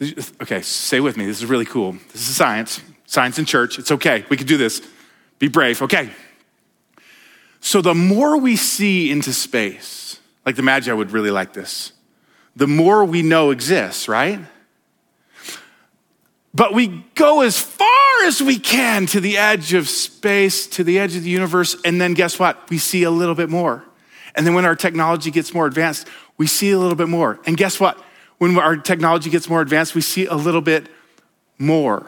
Okay, 0.00 0.60
stay 0.62 1.00
with 1.00 1.16
me. 1.16 1.24
This 1.24 1.38
is 1.38 1.46
really 1.46 1.64
cool. 1.64 1.92
This 2.12 2.28
is 2.28 2.36
science, 2.36 2.80
science 3.06 3.38
in 3.38 3.44
church. 3.44 3.78
It's 3.78 3.92
okay. 3.92 4.24
We 4.28 4.36
can 4.36 4.46
do 4.46 4.56
this. 4.56 4.82
Be 5.38 5.48
brave. 5.48 5.82
Okay. 5.82 6.10
So 7.60 7.80
the 7.80 7.94
more 7.94 8.36
we 8.36 8.56
see 8.56 9.10
into 9.10 9.32
space, 9.32 10.20
like 10.44 10.56
the 10.56 10.62
Magi 10.62 10.92
would 10.92 11.12
really 11.12 11.30
like 11.30 11.52
this. 11.52 11.92
The 12.56 12.66
more 12.66 13.04
we 13.04 13.22
know 13.22 13.50
exists, 13.50 14.08
right? 14.08 14.40
But 16.52 16.72
we 16.72 17.04
go 17.14 17.40
as 17.40 17.58
far 17.58 17.88
as 18.26 18.40
we 18.42 18.58
can 18.58 19.06
to 19.06 19.20
the 19.20 19.38
edge 19.38 19.72
of 19.74 19.88
space, 19.88 20.66
to 20.68 20.84
the 20.84 20.98
edge 20.98 21.16
of 21.16 21.24
the 21.24 21.30
universe. 21.30 21.76
And 21.84 22.00
then 22.00 22.14
guess 22.14 22.38
what? 22.38 22.70
We 22.70 22.78
see 22.78 23.02
a 23.02 23.10
little 23.10 23.34
bit 23.34 23.48
more. 23.48 23.84
And 24.36 24.46
then 24.46 24.54
when 24.54 24.64
our 24.64 24.76
technology 24.76 25.30
gets 25.30 25.54
more 25.54 25.66
advanced, 25.66 26.08
we 26.36 26.46
see 26.46 26.70
a 26.70 26.78
little 26.78 26.96
bit 26.96 27.08
more. 27.08 27.40
And 27.46 27.56
guess 27.56 27.80
what? 27.80 28.00
When 28.38 28.58
our 28.58 28.76
technology 28.76 29.30
gets 29.30 29.48
more 29.48 29.60
advanced, 29.60 29.94
we 29.94 30.00
see 30.00 30.26
a 30.26 30.34
little 30.34 30.60
bit 30.60 30.88
more. 31.58 32.06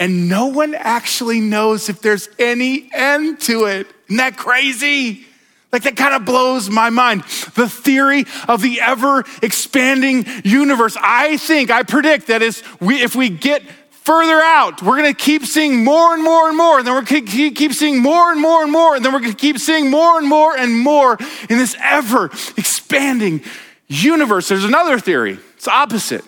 And 0.00 0.28
no 0.28 0.46
one 0.46 0.74
actually 0.74 1.40
knows 1.40 1.88
if 1.88 2.00
there's 2.00 2.28
any 2.38 2.88
end 2.92 3.40
to 3.42 3.64
it. 3.64 3.86
Isn't 4.06 4.18
that 4.18 4.36
crazy? 4.36 5.26
Like 5.72 5.82
that 5.82 5.96
kind 5.96 6.14
of 6.14 6.24
blows 6.24 6.70
my 6.70 6.90
mind. 6.90 7.22
The 7.54 7.68
theory 7.68 8.24
of 8.46 8.62
the 8.62 8.80
ever 8.80 9.24
expanding 9.42 10.24
universe. 10.44 10.96
I 11.00 11.36
think, 11.36 11.70
I 11.70 11.82
predict 11.82 12.28
that 12.28 12.42
is 12.42 12.62
we, 12.80 13.02
if 13.02 13.14
we 13.14 13.28
get 13.28 13.62
further 13.90 14.40
out, 14.40 14.82
we're 14.82 14.96
going 14.96 15.14
to 15.14 15.20
keep 15.20 15.44
seeing 15.44 15.84
more 15.84 16.14
and 16.14 16.24
more 16.24 16.48
and 16.48 16.56
more, 16.56 16.78
and 16.78 16.86
then 16.86 16.94
we're 16.94 17.02
going 17.02 17.26
to 17.26 17.50
keep 17.50 17.74
seeing 17.74 18.00
more 18.00 18.32
and 18.32 18.40
more 18.40 18.62
and 18.62 18.72
more, 18.72 18.96
and 18.96 19.04
then 19.04 19.12
we're 19.12 19.20
going 19.20 19.32
to 19.32 19.38
keep 19.38 19.58
seeing 19.58 19.90
more 19.90 20.18
and 20.18 20.26
more 20.26 20.56
and 20.56 20.78
more 20.78 21.18
in 21.50 21.58
this 21.58 21.76
ever 21.82 22.26
expanding 22.56 23.42
universe. 23.88 24.48
There's 24.48 24.64
another 24.64 24.98
theory. 24.98 25.38
It's 25.56 25.68
opposite. 25.68 26.24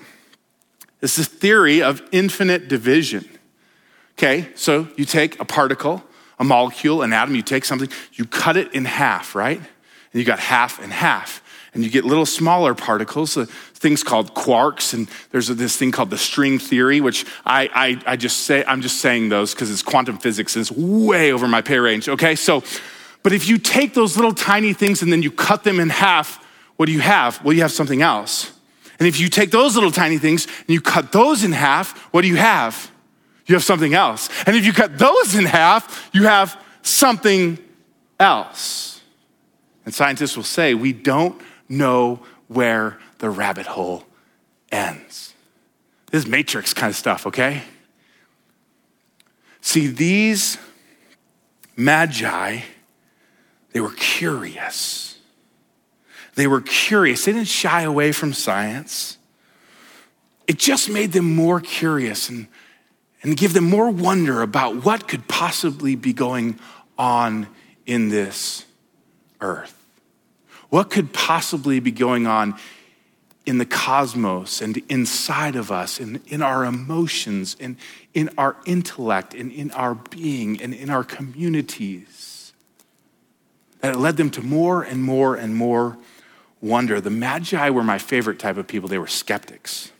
It's 1.00 1.16
the 1.16 1.24
theory 1.24 1.82
of 1.82 2.02
infinite 2.12 2.68
division. 2.68 3.28
Okay, 4.18 4.48
so 4.54 4.88
you 4.96 5.04
take 5.04 5.40
a 5.40 5.44
particle 5.44 6.02
a 6.40 6.44
molecule, 6.44 7.02
an 7.02 7.12
atom, 7.12 7.36
you 7.36 7.42
take 7.42 7.66
something, 7.66 7.88
you 8.14 8.24
cut 8.24 8.56
it 8.56 8.72
in 8.72 8.86
half, 8.86 9.34
right? 9.34 9.58
And 9.58 10.18
you 10.18 10.24
got 10.24 10.40
half 10.40 10.82
and 10.82 10.90
half. 10.90 11.42
And 11.72 11.84
you 11.84 11.90
get 11.90 12.04
little 12.04 12.26
smaller 12.26 12.74
particles, 12.74 13.36
uh, 13.36 13.44
things 13.44 14.02
called 14.02 14.34
quarks, 14.34 14.92
and 14.92 15.08
there's 15.30 15.46
this 15.46 15.76
thing 15.76 15.92
called 15.92 16.10
the 16.10 16.18
string 16.18 16.58
theory, 16.58 17.00
which 17.00 17.24
I, 17.44 17.68
I, 17.72 18.12
I 18.12 18.16
just 18.16 18.38
say, 18.38 18.64
I'm 18.64 18.80
just 18.80 19.00
saying 19.00 19.28
those 19.28 19.54
because 19.54 19.70
it's 19.70 19.82
quantum 19.82 20.18
physics 20.18 20.56
and 20.56 20.62
it's 20.62 20.72
way 20.72 21.30
over 21.30 21.46
my 21.46 21.60
pay 21.60 21.78
range, 21.78 22.08
okay? 22.08 22.34
So, 22.34 22.64
but 23.22 23.32
if 23.32 23.46
you 23.46 23.56
take 23.56 23.94
those 23.94 24.16
little 24.16 24.34
tiny 24.34 24.72
things 24.72 25.02
and 25.02 25.12
then 25.12 25.22
you 25.22 25.30
cut 25.30 25.62
them 25.62 25.78
in 25.78 25.90
half, 25.90 26.44
what 26.80 26.86
do 26.86 26.92
you 26.92 27.00
have? 27.00 27.44
Well, 27.44 27.52
you 27.52 27.60
have 27.60 27.72
something 27.72 28.00
else. 28.00 28.50
And 28.98 29.06
if 29.06 29.20
you 29.20 29.28
take 29.28 29.50
those 29.50 29.74
little 29.74 29.90
tiny 29.90 30.16
things 30.16 30.46
and 30.46 30.70
you 30.70 30.80
cut 30.80 31.12
those 31.12 31.44
in 31.44 31.52
half, 31.52 31.94
what 32.10 32.22
do 32.22 32.28
you 32.28 32.36
have? 32.36 32.90
you 33.50 33.54
have 33.54 33.64
something 33.64 33.92
else. 33.92 34.30
And 34.46 34.56
if 34.56 34.64
you 34.64 34.72
cut 34.72 34.96
those 34.96 35.34
in 35.34 35.44
half, 35.44 36.08
you 36.14 36.22
have 36.22 36.58
something 36.80 37.58
else. 38.18 39.02
And 39.84 39.92
scientists 39.92 40.36
will 40.36 40.44
say, 40.44 40.72
we 40.72 40.94
don't 40.94 41.38
know 41.68 42.20
where 42.48 42.98
the 43.18 43.28
rabbit 43.28 43.66
hole 43.66 44.04
ends. 44.70 45.34
This 46.10 46.24
is 46.24 46.30
matrix 46.30 46.72
kind 46.72 46.88
of 46.88 46.96
stuff, 46.96 47.26
okay? 47.26 47.62
See, 49.60 49.88
these 49.88 50.56
magi, 51.76 52.60
they 53.72 53.80
were 53.80 53.92
curious. 53.92 55.09
They 56.34 56.46
were 56.46 56.60
curious. 56.60 57.24
They 57.24 57.32
didn't 57.32 57.48
shy 57.48 57.82
away 57.82 58.12
from 58.12 58.32
science. 58.32 59.18
It 60.46 60.58
just 60.58 60.88
made 60.90 61.12
them 61.12 61.34
more 61.34 61.60
curious 61.60 62.28
and 62.28 62.48
and 63.22 63.36
give 63.36 63.52
them 63.52 63.64
more 63.64 63.90
wonder 63.90 64.42
about 64.42 64.84
what 64.84 65.06
could 65.06 65.28
possibly 65.28 65.94
be 65.94 66.12
going 66.12 66.58
on 66.98 67.46
in 67.86 68.08
this 68.08 68.64
earth. 69.40 69.76
What 70.70 70.90
could 70.90 71.12
possibly 71.12 71.80
be 71.80 71.90
going 71.90 72.26
on 72.26 72.54
in 73.44 73.58
the 73.58 73.66
cosmos 73.66 74.60
and 74.60 74.76
inside 74.88 75.56
of 75.56 75.72
us, 75.72 75.98
and 75.98 76.20
in 76.28 76.42
our 76.42 76.64
emotions, 76.64 77.56
and 77.58 77.76
in 78.14 78.30
our 78.38 78.56
intellect, 78.64 79.34
and 79.34 79.50
in 79.50 79.70
our 79.72 79.94
being, 79.94 80.60
and 80.62 80.72
in 80.72 80.88
our 80.88 81.02
communities? 81.02 82.52
That 83.80 83.94
it 83.94 83.98
led 83.98 84.16
them 84.16 84.30
to 84.30 84.42
more 84.42 84.82
and 84.82 85.02
more 85.02 85.34
and 85.34 85.56
more 85.56 85.98
wonder. 86.60 87.00
The 87.00 87.10
Magi 87.10 87.70
were 87.70 87.82
my 87.82 87.98
favorite 87.98 88.38
type 88.38 88.56
of 88.56 88.66
people. 88.66 88.88
They 88.88 88.98
were 88.98 89.06
skeptics, 89.06 89.92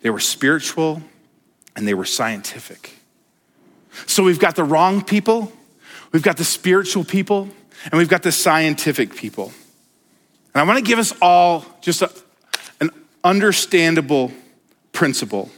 they 0.00 0.10
were 0.10 0.20
spiritual 0.20 1.02
and 1.76 1.86
they 1.86 1.94
were 1.94 2.04
scientific. 2.04 2.94
So 4.06 4.22
we've 4.24 4.38
got 4.38 4.56
the 4.56 4.64
wrong 4.64 5.02
people, 5.02 5.52
we've 6.12 6.22
got 6.22 6.36
the 6.36 6.44
spiritual 6.44 7.04
people, 7.04 7.48
and 7.84 7.94
we've 7.94 8.08
got 8.08 8.22
the 8.22 8.32
scientific 8.32 9.14
people. 9.14 9.52
And 10.54 10.62
I 10.62 10.64
want 10.64 10.78
to 10.78 10.84
give 10.84 10.98
us 10.98 11.12
all 11.22 11.64
just 11.80 12.02
a, 12.02 12.10
an 12.80 12.90
understandable 13.22 14.32
principle. 14.92 15.50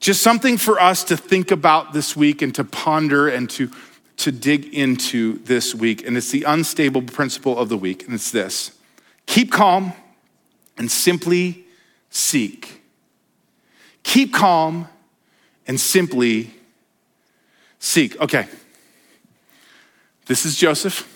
Just 0.00 0.22
something 0.22 0.56
for 0.56 0.80
us 0.80 1.04
to 1.04 1.16
think 1.16 1.50
about 1.50 1.92
this 1.92 2.16
week 2.16 2.42
and 2.42 2.54
to 2.56 2.64
ponder 2.64 3.28
and 3.28 3.48
to, 3.50 3.70
to 4.18 4.32
dig 4.32 4.74
into 4.74 5.38
this 5.44 5.74
week. 5.74 6.06
And 6.06 6.16
it's 6.16 6.30
the 6.30 6.42
unstable 6.42 7.02
principle 7.02 7.56
of 7.56 7.68
the 7.68 7.78
week. 7.78 8.04
And 8.04 8.14
it's 8.14 8.30
this 8.30 8.73
keep 9.26 9.50
calm 9.50 9.92
and 10.76 10.90
simply 10.90 11.64
seek. 12.10 12.82
Keep 14.02 14.32
calm 14.32 14.88
and 15.66 15.80
simply 15.80 16.50
seek. 17.78 18.20
Okay. 18.20 18.46
This 20.26 20.46
is 20.46 20.56
Joseph. 20.56 21.10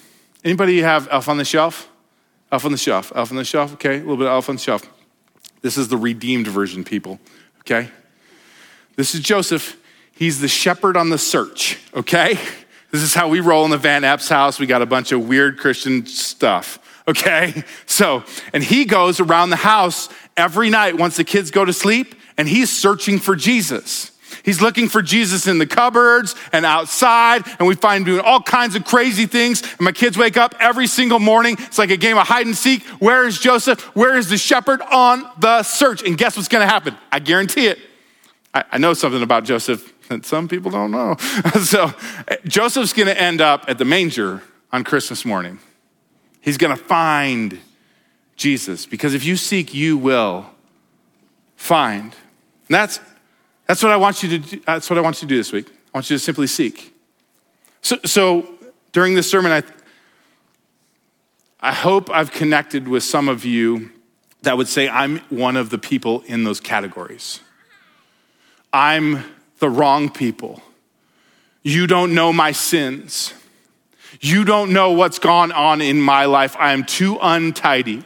Anybody 0.45 0.83
have 0.83 1.09
Elf 1.11 1.29
on 1.29 1.39
the 1.39 1.45
Shelf? 1.45 1.89
Elf 2.51 2.65
on 2.65 2.73
the 2.73 2.79
Shelf. 2.79 3.13
Elf 3.15 3.31
on 3.31 3.37
the 3.37 3.45
Shelf. 3.45 3.75
Okay. 3.75 3.97
A 3.97 3.99
little 3.99 4.17
bit 4.17 4.27
of 4.27 4.33
Elf 4.33 4.49
on 4.49 4.57
the 4.57 4.63
Shelf. 4.63 4.83
This 5.61 5.77
is 5.77 5.89
the 5.89 5.97
redeemed 5.97 6.47
version, 6.47 6.85
people. 6.85 7.19
Okay. 7.61 7.91
This 8.97 9.15
is 9.15 9.21
Joseph. 9.21 9.77
He's 10.13 10.41
the 10.41 10.49
shepherd 10.49 10.97
on 10.97 11.11
the 11.11 11.19
search. 11.19 11.79
Okay. 11.95 12.39
This 12.91 13.03
is 13.03 13.13
how 13.13 13.29
we 13.29 13.41
roll 13.41 13.67
in 13.67 13.71
the 13.71 13.77
Van 13.77 14.03
Epps 14.03 14.31
house. 14.31 14.59
We 14.59 14.65
got 14.65 14.81
a 14.81 14.87
bunch 14.87 15.13
of 15.13 15.29
weird 15.29 15.59
Christian 15.59 16.07
stuff. 16.07 16.79
Okay. 17.09 17.65
So, 17.87 18.23
and 18.53 18.63
he 18.63 18.85
goes 18.85 19.19
around 19.19 19.51
the 19.51 19.57
house 19.57 20.11
every 20.37 20.69
night 20.69 20.97
once 20.97 21.17
the 21.17 21.25
kids 21.25 21.51
go 21.51 21.65
to 21.65 21.73
sleep 21.73 22.15
and 22.37 22.47
he's 22.47 22.71
searching 22.71 23.19
for 23.19 23.35
Jesus. 23.35 24.13
He's 24.45 24.61
looking 24.61 24.89
for 24.89 25.03
Jesus 25.03 25.47
in 25.47 25.59
the 25.59 25.67
cupboards 25.67 26.35
and 26.53 26.65
outside, 26.65 27.43
and 27.59 27.67
we 27.67 27.75
find 27.75 28.07
him 28.07 28.15
doing 28.15 28.25
all 28.25 28.41
kinds 28.41 28.77
of 28.77 28.85
crazy 28.85 29.27
things. 29.27 29.63
And 29.63 29.81
my 29.81 29.93
kids 29.93 30.17
wake 30.17 30.37
up 30.37 30.55
every 30.61 30.87
single 30.87 31.19
morning. 31.19 31.57
It's 31.59 31.79
like 31.79 31.91
a 31.91 31.97
game 31.97 32.17
of 32.17 32.27
hide 32.27 32.47
and 32.47 32.57
seek. 32.57 32.83
Where 33.01 33.27
is 33.27 33.39
Joseph? 33.39 33.81
Where 33.97 34.17
is 34.17 34.29
the 34.29 34.39
shepherd 34.39 34.81
on 34.83 35.29
the 35.39 35.63
search? 35.63 36.03
And 36.03 36.17
guess 36.17 36.37
what's 36.37 36.49
going 36.49 36.67
to 36.67 36.73
happen? 36.73 36.97
I 37.11 37.19
guarantee 37.19 37.67
it. 37.67 37.79
I, 38.55 38.65
I 38.73 38.79
know 38.79 38.95
something 38.95 39.23
about 39.23 39.45
Joseph 39.45 39.93
that 40.09 40.25
some 40.25 40.47
people 40.47 40.71
don't 40.71 40.91
know. 40.91 41.17
so 41.65 41.93
eh, 42.29 42.37
Joseph's 42.45 42.93
going 42.93 43.09
to 43.09 43.21
end 43.21 43.41
up 43.41 43.65
at 43.67 43.79
the 43.79 43.85
manger 43.85 44.43
on 44.73 44.85
Christmas 44.85 45.25
morning. 45.25 45.59
He's 46.41 46.57
going 46.57 46.77
to 46.77 46.83
find 46.83 47.59
Jesus 48.37 48.87
because 48.87 49.15
if 49.15 49.25
you 49.25 49.37
seek, 49.37 49.75
you 49.75 49.99
will 49.99 50.47
find. 51.57 52.05
And 52.05 52.75
that's 52.75 53.01
that's 53.67 53.83
what 53.83 53.93
I 53.93 53.97
want 53.97 54.23
you 54.23 54.31
to 54.31 54.39
do. 54.39 54.61
That's 54.67 54.89
what 54.89 54.99
I 54.99 55.03
want 55.03 55.17
you 55.17 55.29
to 55.29 55.35
do 55.35 55.37
this 55.37 55.53
week. 55.53 55.69
I 55.69 55.99
want 55.99 56.09
you 56.09 56.17
to 56.17 56.23
simply 56.23 56.47
seek. 56.47 56.95
So, 57.83 57.99
so 58.05 58.49
during 58.93 59.15
this 59.15 59.31
sermon, 59.31 59.53
I, 59.53 59.63
I 61.61 61.73
hope 61.73 62.11
I've 62.11 62.31
connected 62.31 62.89
with 62.89 63.03
some 63.03 63.29
of 63.29 63.45
you 63.45 63.91
that 64.43 64.57
would 64.57 64.69
say 64.69 64.89
I'm 64.89 65.19
one 65.29 65.57
of 65.57 65.71
the 65.71 65.79
people 65.79 66.23
in 66.23 66.45
those 66.45 66.61
categories. 66.61 67.41
I'm 68.73 69.25
the 69.59 69.69
wrong 69.69 70.09
people. 70.09 70.63
You 71.63 71.87
don't 71.87 72.15
know 72.15 72.33
my 72.33 72.53
sins. 72.53 73.35
You 74.21 74.45
don't 74.45 74.73
know 74.73 74.93
what's 74.93 75.19
gone 75.19 75.53
on 75.53 75.81
in 75.81 76.01
my 76.01 76.25
life. 76.25 76.57
I 76.59 76.73
am 76.73 76.85
too 76.85 77.19
untidy. 77.21 78.05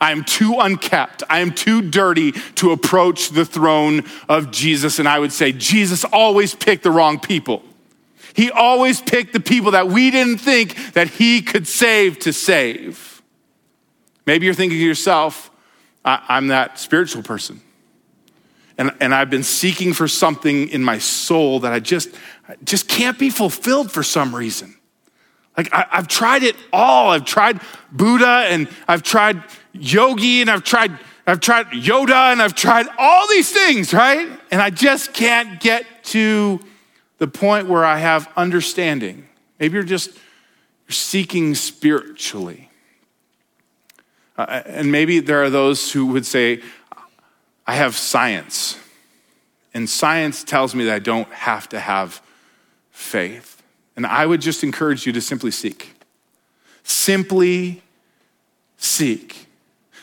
I 0.00 0.10
am 0.12 0.24
too 0.24 0.56
unkept. 0.58 1.22
I 1.30 1.38
am 1.38 1.52
too 1.52 1.80
dirty 1.80 2.32
to 2.56 2.72
approach 2.72 3.30
the 3.30 3.44
throne 3.44 4.04
of 4.28 4.50
Jesus. 4.50 4.98
And 4.98 5.08
I 5.08 5.18
would 5.18 5.32
say, 5.32 5.52
Jesus 5.52 6.04
always 6.04 6.54
picked 6.54 6.82
the 6.82 6.90
wrong 6.90 7.20
people. 7.20 7.62
He 8.34 8.50
always 8.50 9.00
picked 9.00 9.32
the 9.32 9.40
people 9.40 9.70
that 9.70 9.88
we 9.88 10.10
didn't 10.10 10.38
think 10.38 10.92
that 10.94 11.08
he 11.08 11.40
could 11.40 11.68
save 11.68 12.18
to 12.20 12.32
save. 12.32 13.22
Maybe 14.26 14.46
you're 14.46 14.54
thinking 14.54 14.78
to 14.78 14.84
yourself, 14.84 15.50
I'm 16.04 16.48
that 16.48 16.78
spiritual 16.78 17.22
person. 17.22 17.60
And, 18.76 18.92
and 19.00 19.14
I've 19.14 19.30
been 19.30 19.44
seeking 19.44 19.92
for 19.92 20.08
something 20.08 20.68
in 20.68 20.82
my 20.82 20.98
soul 20.98 21.60
that 21.60 21.72
I 21.72 21.78
just, 21.78 22.10
just 22.64 22.88
can't 22.88 23.18
be 23.18 23.30
fulfilled 23.30 23.92
for 23.92 24.02
some 24.02 24.34
reason. 24.34 24.74
Like 25.56 25.72
I, 25.72 25.86
have 25.90 26.08
tried 26.08 26.42
it 26.42 26.56
all. 26.72 27.10
I've 27.10 27.24
tried 27.24 27.60
Buddha 27.92 28.46
and 28.48 28.68
I've 28.88 29.02
tried 29.02 29.42
yogi 29.72 30.40
and 30.40 30.50
I've 30.50 30.64
tried 30.64 30.98
I've 31.26 31.40
tried 31.40 31.68
Yoda 31.68 32.32
and 32.32 32.42
I've 32.42 32.54
tried 32.54 32.86
all 32.98 33.26
these 33.28 33.50
things, 33.50 33.94
right? 33.94 34.28
And 34.50 34.60
I 34.60 34.70
just 34.70 35.14
can't 35.14 35.58
get 35.58 36.04
to 36.04 36.60
the 37.18 37.26
point 37.26 37.68
where 37.68 37.84
I 37.84 37.98
have 37.98 38.30
understanding. 38.36 39.26
Maybe 39.58 39.74
you're 39.74 39.84
just 39.84 40.10
seeking 40.88 41.54
spiritually. 41.54 42.68
Uh, 44.36 44.62
and 44.66 44.92
maybe 44.92 45.20
there 45.20 45.42
are 45.42 45.50
those 45.50 45.92
who 45.92 46.06
would 46.06 46.26
say, 46.26 46.60
I 47.66 47.76
have 47.76 47.96
science 47.96 48.78
And 49.72 49.88
science 49.88 50.44
tells 50.44 50.74
me 50.74 50.84
that 50.84 50.94
I 50.94 50.98
don't 50.98 51.28
have 51.32 51.68
to 51.70 51.80
have 51.80 52.20
faith. 52.90 53.53
And 53.96 54.06
I 54.06 54.26
would 54.26 54.40
just 54.40 54.64
encourage 54.64 55.06
you 55.06 55.12
to 55.12 55.20
simply 55.20 55.50
seek. 55.50 55.94
Simply 56.82 57.82
seek. 58.76 59.48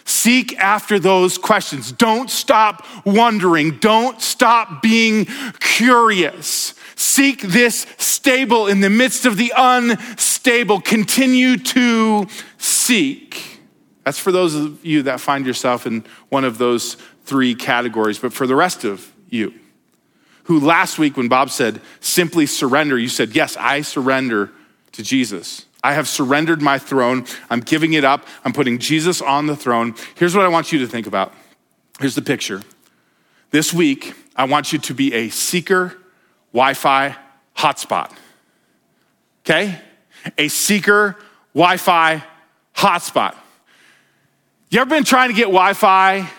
Seek 0.06 0.58
after 0.58 1.00
those 1.00 1.38
questions. 1.38 1.92
Don't 1.92 2.30
stop 2.30 2.86
wondering. 3.06 3.78
Don't 3.78 4.22
stop 4.22 4.82
being 4.82 5.26
curious. 5.60 6.74
Seek 6.96 7.42
this 7.42 7.86
stable 7.98 8.68
in 8.68 8.82
the 8.82 8.90
midst 8.90 9.26
of 9.26 9.38
the 9.38 9.54
unstable. 9.56 10.82
Continue 10.82 11.58
to 11.58 12.28
seek. 12.58 13.60
That's 14.04 14.20
for 14.20 14.32
those 14.32 14.56
of 14.56 14.84
you 14.86 15.04
that 15.04 15.20
find 15.20 15.46
yourself 15.46 15.86
in 15.86 16.04
one 16.30 16.44
of 16.44 16.58
those 16.58 16.96
three 17.26 17.56
categories. 17.56 18.20
But 18.20 18.34
for 18.34 18.48
the 18.48 18.56
rest 18.56 18.84
of 18.84 19.12
you, 19.30 19.54
who 20.44 20.60
last 20.60 20.98
week, 20.98 21.18
when 21.18 21.28
Bob 21.28 21.50
said, 21.50 21.82
simply 22.00 22.46
surrender, 22.46 22.98
you 22.98 23.10
said, 23.10 23.36
Yes, 23.36 23.58
I 23.58 23.82
surrender 23.82 24.52
to 24.94 25.04
Jesus. 25.04 25.66
I 25.84 25.94
have 25.94 26.08
surrendered 26.08 26.62
my 26.62 26.78
throne. 26.78 27.26
I'm 27.50 27.60
giving 27.60 27.94
it 27.94 28.04
up. 28.04 28.28
I'm 28.46 28.54
putting 28.54 28.78
Jesus 28.78 29.22
on 29.22 29.48
the 29.48 29.56
throne. 29.56 29.96
Here's 30.16 30.36
what 30.36 30.46
I 30.46 30.48
want 30.48 30.72
you 30.72 30.80
to 30.80 30.88
think 30.88 31.08
about. 31.08 31.34
Here's 32.00 32.16
the 32.16 32.22
picture. 32.22 32.62
This 33.50 33.74
week, 33.74 34.14
I 34.36 34.46
want 34.46 34.72
you 34.72 34.80
to 34.80 34.94
be 34.94 35.14
a 35.14 35.30
seeker 35.30 35.98
Wi 36.54 36.74
Fi 36.74 37.16
hotspot. 37.58 38.12
Okay? 39.44 39.80
A 40.38 40.48
seeker 40.48 41.18
Wi 41.54 41.78
Fi 41.78 42.24
hotspot. 42.76 43.36
You 44.70 44.80
ever 44.80 44.90
been 44.90 45.04
trying 45.04 45.30
to 45.30 45.36
get 45.36 45.46
Wi 45.46 45.74
Fi? 45.74 46.30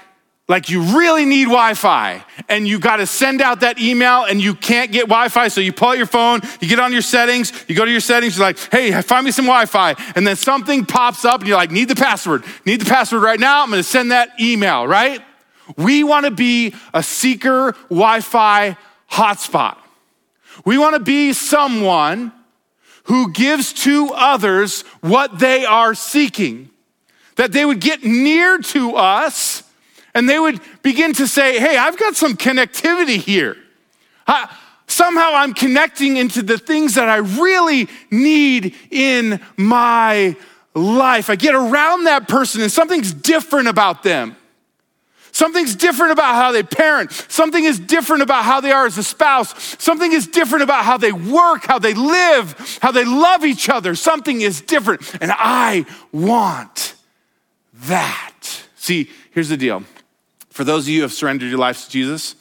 Like 0.49 0.69
you 0.69 0.83
really 0.99 1.25
need 1.25 1.45
Wi 1.45 1.75
Fi 1.75 2.25
and 2.49 2.67
you 2.67 2.79
got 2.79 2.97
to 2.97 3.07
send 3.07 3.41
out 3.41 3.61
that 3.61 3.79
email 3.79 4.25
and 4.25 4.41
you 4.41 4.55
can't 4.55 4.91
get 4.91 5.03
Wi 5.03 5.29
Fi. 5.29 5.49
So 5.49 5.61
you 5.61 5.73
pull 5.73 5.91
out 5.91 5.97
your 5.97 6.07
phone, 6.07 6.41
you 6.61 6.69
get 6.69 6.81
on 6.81 6.93
your 6.93 7.03
settings, 7.03 7.53
you 7.69 7.77
go 7.77 7.85
to 7.85 7.91
your 7.91 8.01
settings, 8.01 8.37
you're 8.37 8.47
like, 8.47 8.59
hey, 8.59 9.01
find 9.03 9.25
me 9.25 9.31
some 9.31 9.45
Wi 9.45 9.67
Fi. 9.67 9.95
And 10.17 10.27
then 10.27 10.37
something 10.37 10.85
pops 10.85 11.25
up 11.25 11.41
and 11.41 11.49
you're 11.49 11.57
like, 11.57 11.71
need 11.71 11.89
the 11.89 11.95
password. 11.95 12.45
Need 12.67 12.81
the 12.81 12.91
password 12.91 13.23
right 13.23 13.39
now. 13.39 13.63
I'm 13.63 13.71
going 13.71 13.79
to 13.79 13.89
send 13.89 14.11
that 14.11 14.41
email, 14.41 14.87
right? 14.87 15.23
We 15.77 16.03
want 16.03 16.27
to 16.27 16.33
be 16.33 16.75
a 16.93 17.03
seeker 17.03 17.77
Wi 17.89 18.21
Fi 18.21 18.77
hotspot. 19.11 19.79
We 20.65 20.77
want 20.77 20.97
to 20.97 21.01
be 21.01 21.33
someone 21.33 22.33
who 23.05 23.33
gives 23.33 23.73
to 23.73 24.11
others 24.15 24.83
what 25.01 25.39
they 25.39 25.65
are 25.65 25.95
seeking, 25.95 26.71
that 27.37 27.53
they 27.53 27.65
would 27.65 27.81
get 27.81 28.05
near 28.05 28.59
to 28.59 28.97
us 28.97 29.63
and 30.15 30.29
they 30.29 30.39
would 30.39 30.61
begin 30.83 31.13
to 31.15 31.27
say, 31.27 31.59
Hey, 31.59 31.77
I've 31.77 31.99
got 31.99 32.17
some 32.17 32.35
connectivity 32.35 33.17
here. 33.17 33.57
I, 34.27 34.55
somehow 34.87 35.33
I'm 35.35 35.55
connecting 35.55 36.17
into 36.17 36.43
the 36.43 36.59
things 36.59 36.95
that 36.95 37.09
I 37.09 37.17
really 37.17 37.89
need 38.11 38.75
in 38.91 39.41
my 39.57 40.37
life. 40.75 41.31
I 41.31 41.37
get 41.37 41.55
around 41.55 42.05
that 42.05 42.29
person 42.29 42.63
and 42.63 42.71
something's 42.71 43.13
different 43.13 43.69
about 43.69 44.03
them. 44.03 44.37
Something's 45.35 45.75
different 45.75 46.13
about 46.13 46.35
how 46.35 46.53
they 46.53 46.63
parent. 46.63 47.11
Something 47.11 47.65
is 47.65 47.81
different 47.81 48.23
about 48.23 48.45
how 48.45 48.61
they 48.61 48.71
are 48.71 48.85
as 48.85 48.99
a 48.99 49.03
spouse. 49.03 49.55
Something 49.83 50.13
is 50.13 50.27
different 50.27 50.63
about 50.63 50.85
how 50.85 50.99
they 50.99 51.11
work, 51.11 51.65
how 51.65 51.79
they 51.79 51.95
live, 51.95 52.79
how 52.83 52.93
they 52.93 53.07
love 53.07 53.43
each 53.43 53.71
other. 53.71 53.95
Something 53.95 54.43
is 54.43 54.61
different. 54.61 55.01
And 55.23 55.33
I 55.35 55.87
want 56.13 56.95
that. 57.87 58.63
See, 58.77 59.09
here's 59.31 59.49
the 59.49 59.57
deal. 59.57 59.85
For 60.53 60.65
those 60.65 60.85
of 60.85 60.89
you 60.91 60.99
who 60.99 61.03
have 61.03 61.13
surrendered 61.13 61.49
your 61.49 61.59
lives 61.59 61.87
to 61.87 61.91
Jesus, 61.91 62.37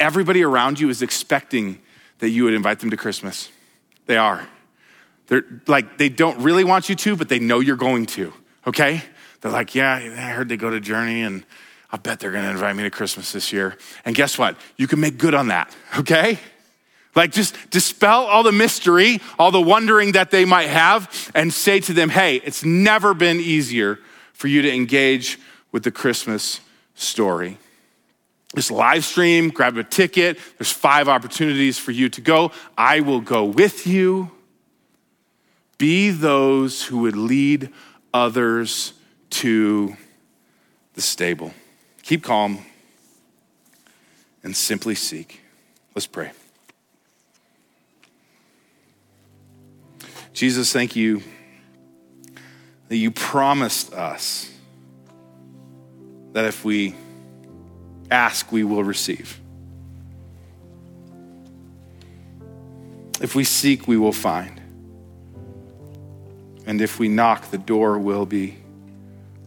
everybody 0.00 0.42
around 0.42 0.80
you 0.80 0.88
is 0.88 1.00
expecting 1.00 1.80
that 2.18 2.30
you 2.30 2.44
would 2.44 2.54
invite 2.54 2.80
them 2.80 2.90
to 2.90 2.96
Christmas. 2.96 3.50
They 4.06 4.16
are. 4.16 4.46
They're 5.28 5.44
like, 5.68 5.96
they 5.96 6.08
don't 6.08 6.40
really 6.40 6.64
want 6.64 6.88
you 6.88 6.96
to, 6.96 7.14
but 7.14 7.28
they 7.28 7.38
know 7.38 7.60
you're 7.60 7.76
going 7.76 8.06
to, 8.06 8.32
okay? 8.66 9.02
They're 9.40 9.52
like, 9.52 9.76
yeah, 9.76 9.94
I 9.94 10.32
heard 10.32 10.48
they 10.48 10.56
go 10.56 10.70
to 10.70 10.80
Journey 10.80 11.22
and 11.22 11.46
I 11.92 11.98
bet 11.98 12.18
they're 12.18 12.32
going 12.32 12.44
to 12.44 12.50
invite 12.50 12.74
me 12.74 12.82
to 12.82 12.90
Christmas 12.90 13.30
this 13.30 13.52
year. 13.52 13.76
And 14.04 14.14
guess 14.16 14.36
what? 14.36 14.56
You 14.76 14.88
can 14.88 14.98
make 14.98 15.16
good 15.16 15.34
on 15.34 15.48
that, 15.48 15.74
okay? 15.98 16.40
Like 17.14 17.30
just 17.30 17.54
dispel 17.70 18.24
all 18.24 18.42
the 18.42 18.52
mystery, 18.52 19.20
all 19.38 19.52
the 19.52 19.60
wondering 19.60 20.12
that 20.12 20.32
they 20.32 20.44
might 20.44 20.68
have, 20.68 21.30
and 21.34 21.52
say 21.52 21.78
to 21.80 21.92
them, 21.92 22.08
hey, 22.08 22.36
it's 22.36 22.64
never 22.64 23.14
been 23.14 23.38
easier 23.38 24.00
for 24.32 24.48
you 24.48 24.62
to 24.62 24.72
engage 24.72 25.38
with 25.70 25.84
the 25.84 25.92
Christmas 25.92 26.60
story. 27.00 27.58
This 28.54 28.70
live 28.70 29.04
stream, 29.04 29.48
grab 29.48 29.76
a 29.76 29.84
ticket. 29.84 30.38
There's 30.58 30.72
five 30.72 31.08
opportunities 31.08 31.78
for 31.78 31.92
you 31.92 32.08
to 32.10 32.20
go. 32.20 32.50
I 32.76 33.00
will 33.00 33.20
go 33.20 33.44
with 33.44 33.86
you. 33.86 34.30
Be 35.78 36.10
those 36.10 36.82
who 36.84 36.98
would 36.98 37.16
lead 37.16 37.70
others 38.12 38.92
to 39.30 39.96
the 40.94 41.00
stable. 41.00 41.54
Keep 42.02 42.24
calm 42.24 42.58
and 44.42 44.56
simply 44.56 44.94
seek. 44.94 45.40
Let's 45.94 46.06
pray. 46.06 46.32
Jesus, 50.32 50.72
thank 50.72 50.96
you 50.96 51.22
that 52.88 52.96
you 52.96 53.10
promised 53.10 53.92
us 53.92 54.50
that 56.32 56.44
if 56.44 56.64
we 56.64 56.94
ask, 58.10 58.50
we 58.52 58.64
will 58.64 58.84
receive. 58.84 59.40
If 63.20 63.34
we 63.34 63.44
seek, 63.44 63.86
we 63.86 63.96
will 63.96 64.12
find. 64.12 64.60
And 66.66 66.80
if 66.80 66.98
we 66.98 67.08
knock, 67.08 67.50
the 67.50 67.58
door 67.58 67.98
will 67.98 68.26
be 68.26 68.56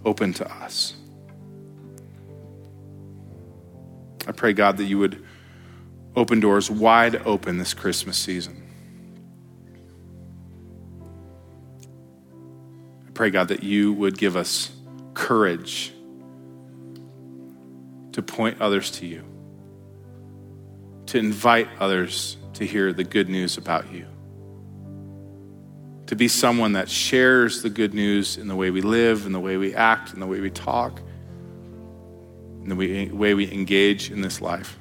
open 0.06 0.34
to 0.34 0.52
us. 0.52 0.94
I 4.28 4.32
pray, 4.32 4.54
God, 4.54 4.78
that 4.78 4.86
you 4.86 5.00
would 5.00 5.24
open 6.16 6.40
doors 6.40 6.70
wide 6.70 7.16
open 7.26 7.58
this 7.58 7.74
Christmas 7.74 8.18
season. 8.18 8.62
I 13.08 13.12
pray, 13.14 13.30
God, 13.30 13.48
that 13.50 13.64
you 13.64 13.94
would 13.94 14.18
give 14.18 14.36
us 14.36 14.72
courage 15.14 15.92
to 18.14 18.22
point 18.22 18.62
others 18.62 18.92
to 18.92 19.06
you, 19.06 19.24
to 21.08 21.18
invite 21.18 21.68
others 21.80 22.38
to 22.54 22.66
hear 22.66 22.94
the 22.94 23.04
good 23.04 23.30
news 23.30 23.58
about 23.58 23.92
you, 23.92 24.08
to 26.08 26.16
be 26.16 26.28
someone 26.28 26.74
that 26.74 26.90
shares 26.90 27.62
the 27.62 27.70
good 27.70 27.94
news 27.94 28.38
in 28.38 28.48
the 28.48 28.56
way 28.56 28.72
we 28.72 28.82
live, 28.82 29.26
in 29.26 29.32
the 29.32 29.40
way 29.40 29.58
we 29.58 29.76
act, 29.76 30.14
in 30.14 30.20
the 30.20 30.28
way 30.28 30.40
we 30.40 30.50
talk 30.50 31.00
in 32.64 32.70
the 32.70 33.10
way 33.14 33.34
we 33.34 33.52
engage 33.52 34.10
in 34.10 34.22
this 34.22 34.40
life. 34.40 34.78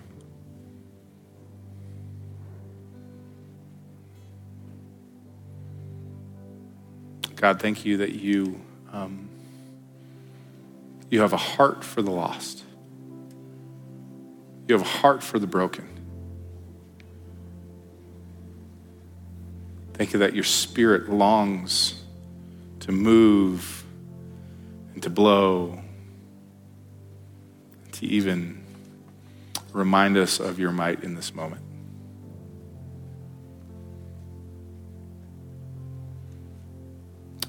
God, 7.35 7.61
thank 7.61 7.85
you 7.85 7.97
that 7.97 8.12
you, 8.12 8.61
um, 8.93 9.28
you 11.11 11.20
have 11.22 11.33
a 11.33 11.39
heart 11.39 11.83
for 11.83 12.03
the 12.03 12.12
lost. 12.12 12.62
You 14.72 14.78
have 14.78 14.86
a 14.86 14.90
heart 14.90 15.22
for 15.22 15.38
the 15.38 15.46
broken. 15.46 15.86
Thank 19.92 20.14
you 20.14 20.20
that 20.20 20.34
your 20.34 20.44
spirit 20.44 21.10
longs 21.10 22.02
to 22.80 22.90
move 22.90 23.84
and 24.94 25.02
to 25.02 25.10
blow 25.10 25.78
to 27.92 28.06
even 28.06 28.64
remind 29.74 30.16
us 30.16 30.40
of 30.40 30.58
your 30.58 30.72
might 30.72 31.04
in 31.04 31.16
this 31.16 31.34
moment. 31.34 31.60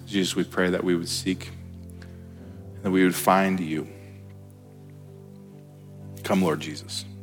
Jesus, 0.05 0.35
we 0.35 0.43
pray 0.43 0.71
that 0.71 0.83
we 0.83 0.93
would 0.93 1.07
seek 1.07 1.51
and 2.01 2.83
that 2.83 2.91
we 2.91 3.05
would 3.05 3.15
find 3.15 3.61
you. 3.61 3.87
Come, 6.23 6.41
Lord 6.41 6.59
Jesus. 6.59 7.05